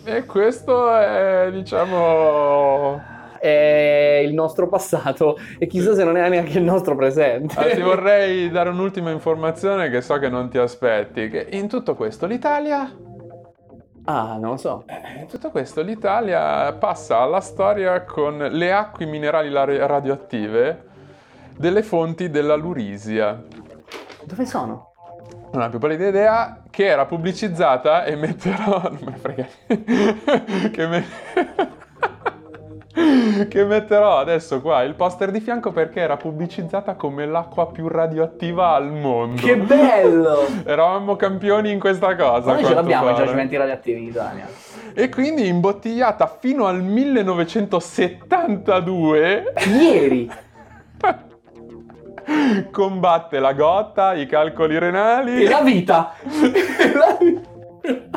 E 0.03 0.25
questo 0.25 0.93
è, 0.95 1.49
diciamo... 1.51 3.11
È 3.43 4.21
il 4.23 4.33
nostro 4.33 4.69
passato 4.69 5.37
e 5.59 5.67
chissà 5.67 5.93
se 5.93 6.05
non 6.05 6.15
è 6.15 6.29
neanche 6.29 6.59
il 6.59 6.63
nostro 6.63 6.95
presente. 6.95 7.59
Ah, 7.59 7.75
ti 7.75 7.81
vorrei 7.83 8.49
dare 8.49 8.69
un'ultima 8.69 9.11
informazione 9.11 9.89
che 9.89 9.99
so 9.99 10.17
che 10.17 10.29
non 10.29 10.49
ti 10.49 10.57
aspetti. 10.57 11.27
Che 11.27 11.47
in 11.51 11.67
tutto 11.67 11.93
questo 11.93 12.25
l'Italia... 12.25 12.89
Ah, 14.05 14.37
non 14.39 14.51
lo 14.51 14.57
so. 14.57 14.85
In 15.19 15.27
tutto 15.27 15.49
questo 15.49 15.81
l'Italia 15.81 16.71
passa 16.71 17.17
alla 17.17 17.41
storia 17.41 18.05
con 18.05 18.37
le 18.37 18.71
acque 18.71 19.05
minerali 19.05 19.51
radioattive 19.51 20.85
delle 21.57 21.83
fonti 21.83 22.29
della 22.29 22.55
Lurisia. 22.55 23.43
Dove 24.23 24.45
sono? 24.45 24.92
Non 25.53 25.61
ho 25.61 25.69
più 25.69 25.77
pallida 25.77 26.07
idea 26.07 26.63
che 26.71 26.85
era 26.85 27.05
pubblicizzata 27.05 28.05
e 28.05 28.15
metterò... 28.15 28.81
Non 28.89 28.97
me 29.03 29.11
ne 29.11 29.17
frega 29.17 29.45
che, 30.71 30.87
me- 30.87 31.05
che 33.47 33.63
metterò 33.63 34.17
adesso 34.17 34.61
qua 34.61 34.81
il 34.81 34.95
poster 34.95 35.29
di 35.29 35.39
fianco 35.39 35.71
perché 35.71 35.99
era 35.99 36.17
pubblicizzata 36.17 36.95
come 36.95 37.27
l'acqua 37.27 37.67
più 37.67 37.87
radioattiva 37.87 38.73
al 38.73 38.91
mondo. 38.91 39.39
Che 39.43 39.55
bello! 39.57 40.47
Eravamo 40.65 41.15
campioni 41.15 41.69
in 41.71 41.79
questa 41.79 42.15
cosa. 42.15 42.47
Ma 42.47 42.53
noi 42.53 42.65
ce 42.65 42.73
l'abbiamo 42.73 43.11
i 43.11 43.15
giacimenti 43.15 43.55
radioattivi 43.55 44.01
in 44.01 44.07
Italia. 44.07 44.47
e 44.95 45.09
quindi 45.09 45.45
imbottigliata 45.47 46.25
fino 46.39 46.65
al 46.65 46.81
1972 46.81 49.53
Ieri! 49.79 50.31
Combatte 52.71 53.39
la 53.39 53.53
gotta, 53.53 54.13
i 54.13 54.25
calcoli 54.25 54.77
renali 54.77 55.43
E 55.43 55.49
la 55.49 55.61
vita! 55.61 56.13
La 56.23 57.17
vita. 57.19 57.51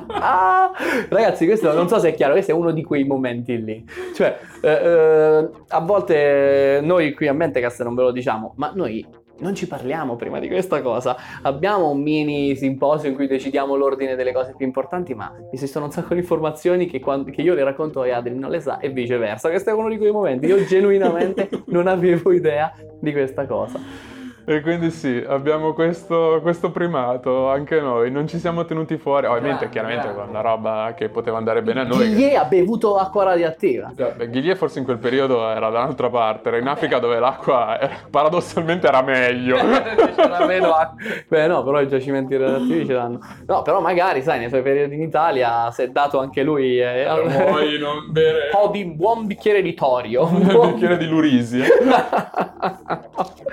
Ah, 0.08 0.70
ragazzi, 1.08 1.44
questo 1.46 1.72
non 1.72 1.88
so 1.88 1.98
se 1.98 2.10
è 2.10 2.14
chiaro, 2.14 2.32
questo 2.32 2.52
è 2.52 2.54
uno 2.54 2.70
di 2.70 2.82
quei 2.82 3.04
momenti 3.04 3.62
lì. 3.62 3.84
Cioè, 4.14 4.38
eh, 4.62 4.70
eh, 4.70 5.50
a 5.68 5.80
volte 5.80 6.80
noi 6.82 7.12
qui 7.14 7.26
a 7.26 7.32
Mentecast 7.32 7.82
non 7.82 7.94
ve 7.94 8.02
lo 8.02 8.10
diciamo, 8.12 8.54
ma 8.56 8.70
noi 8.74 9.04
non 9.38 9.54
ci 9.54 9.66
parliamo 9.66 10.16
prima 10.16 10.38
di 10.38 10.48
questa 10.48 10.80
cosa. 10.82 11.16
Abbiamo 11.42 11.90
un 11.90 12.00
mini 12.00 12.56
simposio 12.56 13.08
in 13.08 13.14
cui 13.14 13.26
decidiamo 13.26 13.74
l'ordine 13.76 14.14
delle 14.14 14.32
cose 14.32 14.54
più 14.56 14.66
importanti, 14.66 15.14
ma 15.14 15.32
esistono 15.50 15.86
un 15.86 15.90
sacco 15.90 16.14
di 16.14 16.20
informazioni 16.20 16.86
che, 16.86 17.00
quando- 17.00 17.30
che 17.30 17.42
io 17.42 17.54
le 17.54 17.64
racconto 17.64 18.04
e 18.04 18.10
Adri 18.10 18.34
non 18.34 18.50
le 18.50 18.60
sa 18.60 18.78
e 18.78 18.88
viceversa. 18.90 19.48
Questo 19.48 19.70
è 19.70 19.72
uno 19.72 19.88
di 19.88 19.98
quei 19.98 20.12
momenti. 20.12 20.46
Io 20.46 20.64
genuinamente 20.64 21.48
non 21.66 21.86
avevo 21.86 22.32
idea 22.32 22.72
di 23.00 23.12
questa 23.12 23.46
cosa. 23.46 24.15
E 24.48 24.60
quindi 24.60 24.90
sì, 24.90 25.22
abbiamo 25.26 25.72
questo, 25.72 26.38
questo 26.40 26.70
primato 26.70 27.48
anche 27.50 27.80
noi, 27.80 28.10
non 28.12 28.28
ci 28.28 28.38
siamo 28.38 28.64
tenuti 28.64 28.96
fuori, 28.96 29.26
ovviamente 29.26 29.68
Grande, 29.68 29.70
chiaramente 29.70 30.12
grande. 30.12 30.30
una 30.30 30.40
roba 30.40 30.94
che 30.96 31.08
poteva 31.08 31.36
andare 31.38 31.62
bene 31.62 31.80
a 31.80 31.84
noi. 31.84 32.08
Ghiglie 32.14 32.36
ha 32.36 32.44
bevuto 32.44 32.96
acqua 32.96 33.24
radioattiva. 33.24 33.90
Beh, 33.94 34.30
Ghiglie 34.30 34.54
forse 34.54 34.78
in 34.78 34.84
quel 34.84 34.98
periodo 34.98 35.48
era 35.48 35.68
da 35.70 35.80
un'altra 35.80 36.08
parte, 36.10 36.48
era 36.48 36.58
in 36.58 36.68
Africa 36.68 36.98
dove 37.00 37.18
l'acqua 37.18 37.78
era- 37.80 37.94
paradossalmente 38.08 38.86
era 38.86 39.02
meglio. 39.02 39.56
C'era 40.14 40.46
meno 40.46 40.72
acqua. 40.72 41.02
Beh, 41.28 41.46
no, 41.48 41.64
però 41.64 41.80
i 41.80 41.88
giacimenti 41.88 42.36
radioattivi 42.36 42.86
ce 42.86 42.92
l'hanno. 42.92 43.18
No, 43.46 43.62
però 43.62 43.80
magari, 43.80 44.22
sai, 44.22 44.38
nei 44.38 44.48
suoi 44.48 44.62
periodi 44.62 44.94
in 44.94 45.02
Italia 45.02 45.70
si 45.72 45.82
è 45.82 45.88
dato 45.88 46.18
anche 46.20 46.42
lui 46.42 46.80
eh, 46.80 47.04
Vuoi 47.06 47.78
non 47.78 48.10
bere 48.10 48.50
un 48.52 48.60
po' 48.62 48.68
di 48.70 48.84
buon 48.84 49.26
bicchiere 49.26 49.60
di 49.62 49.74
torio. 49.74 50.24
un 50.26 50.70
bicchiere 50.72 50.96
di 50.96 51.06
Lurisia? 51.08 51.64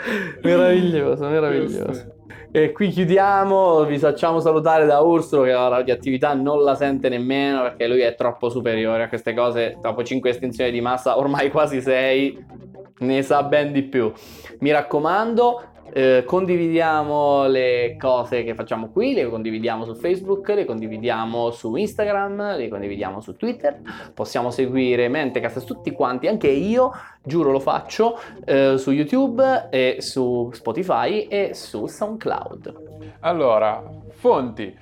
meraviglioso, 0.44 1.28
meraviglioso. 1.28 2.22
E 2.52 2.72
qui 2.72 2.90
chiudiamo, 2.90 3.84
vi 3.86 3.98
facciamo 3.98 4.40
salutare 4.40 4.86
da 4.86 5.00
Ursulo 5.00 5.42
che 5.42 5.52
la 5.52 5.70
radioattività 5.70 6.36
non 6.36 6.62
la 6.62 6.76
sente 6.76 7.10
nemmeno 7.10 7.64
perché 7.64 7.88
lui 7.88 8.02
è 8.02 8.14
troppo 8.14 8.50
superiore 8.50 9.04
a 9.04 9.08
queste 9.10 9.34
cose. 9.34 9.78
Dopo 9.82 10.04
5 10.04 10.30
estinzioni 10.30 10.70
di 10.70 10.80
massa, 10.80 11.18
ormai 11.18 11.50
quasi 11.50 11.82
6, 11.82 12.46
ne 13.00 13.22
sa 13.24 13.42
ben 13.42 13.72
di 13.72 13.82
più. 13.82 14.12
Mi 14.60 14.72
raccomando, 14.72 15.73
eh, 15.96 16.24
condividiamo 16.26 17.46
le 17.46 17.96
cose 18.00 18.44
che 18.44 18.56
facciamo 18.56 18.90
qui, 18.90 19.14
le 19.14 19.30
condividiamo 19.30 19.86
su 19.86 19.94
Facebook, 19.94 20.50
le 20.50 20.66
condividiamo 20.66 21.52
su 21.52 21.76
Instagram, 21.76 22.58
le 22.58 22.68
condividiamo 22.68 23.22
su 23.22 23.36
Twitter. 23.36 23.80
Possiamo 24.14 24.50
seguire 24.50 25.08
Mentecast 25.08 25.66
tutti 25.66 25.92
quanti, 25.92 26.28
anche 26.28 26.48
io, 26.48 26.92
giuro 27.22 27.52
lo 27.52 27.60
faccio, 27.60 28.20
eh, 28.44 28.78
su 28.78 28.90
YouTube 28.92 29.68
e 29.70 29.98
su 30.00 30.50
Spotify 30.52 31.28
e 31.28 31.54
su 31.54 31.86
SoundCloud. 31.86 33.18
Allora, 33.20 33.84
fonti 34.10 34.76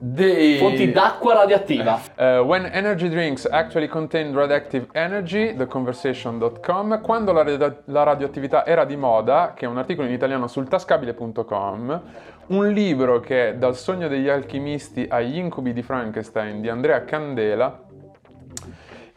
dei... 0.00 0.58
Fonti 0.58 0.92
d'acqua 0.92 1.34
radioattiva. 1.34 2.00
Uh, 2.16 2.44
when 2.44 2.66
energy 2.72 3.08
drinks 3.08 3.44
actually 3.50 3.88
contain 3.88 4.32
radioactive 4.32 4.86
energy, 4.92 5.54
theconversation.com. 5.56 7.00
Quando 7.00 7.32
la, 7.32 7.42
radio- 7.42 7.82
la 7.86 8.04
radioattività 8.04 8.64
era 8.64 8.84
di 8.84 8.96
moda, 8.96 9.54
che 9.56 9.64
è 9.64 9.68
un 9.68 9.78
articolo 9.78 10.06
in 10.06 10.12
italiano 10.12 10.46
sul 10.46 10.68
tascabile.com. 10.68 12.02
Un 12.46 12.68
libro 12.72 13.18
che 13.20 13.48
è 13.48 13.54
Dal 13.56 13.76
sogno 13.76 14.06
degli 14.08 14.28
alchimisti 14.28 15.06
agli 15.08 15.36
incubi 15.36 15.72
di 15.72 15.82
Frankenstein 15.82 16.60
di 16.60 16.68
Andrea 16.68 17.04
Candela. 17.04 17.82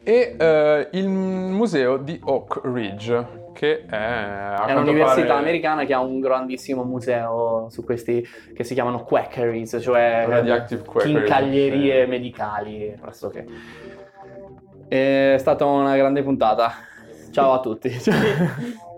E 0.04 0.36
eh, 0.36 0.88
il 0.94 1.08
museo 1.08 1.98
di 1.98 2.20
Oak 2.24 2.62
Ridge, 2.64 3.41
che 3.62 3.86
è... 3.86 3.96
a 3.96 4.54
È 4.54 4.74
quanto 4.74 4.82
un'università 4.82 5.28
pare- 5.28 5.40
americana 5.40 5.86
che 5.86 5.94
ha 5.94 6.00
un 6.00 6.20
grandissimo 6.20 6.84
museo 6.84 7.68
su 7.70 7.84
questi 7.84 8.28
che 8.56 8.64
si 8.64 8.74
chiamano 8.74 9.04
quackeries, 9.04 9.78
cioè 9.80 10.26
Radioactive 10.28 10.84
quackeries, 10.84 11.20
chincaglierie 11.20 12.04
sì. 12.06 12.10
medicali, 12.10 12.98
pressoché. 13.00 13.46
È 14.88 15.36
stata 15.38 15.66
una 15.66 15.96
grande 15.96 16.24
puntata. 16.24 16.74
Ciao 17.30 17.54
a 17.54 17.60
tutti. 17.60 17.92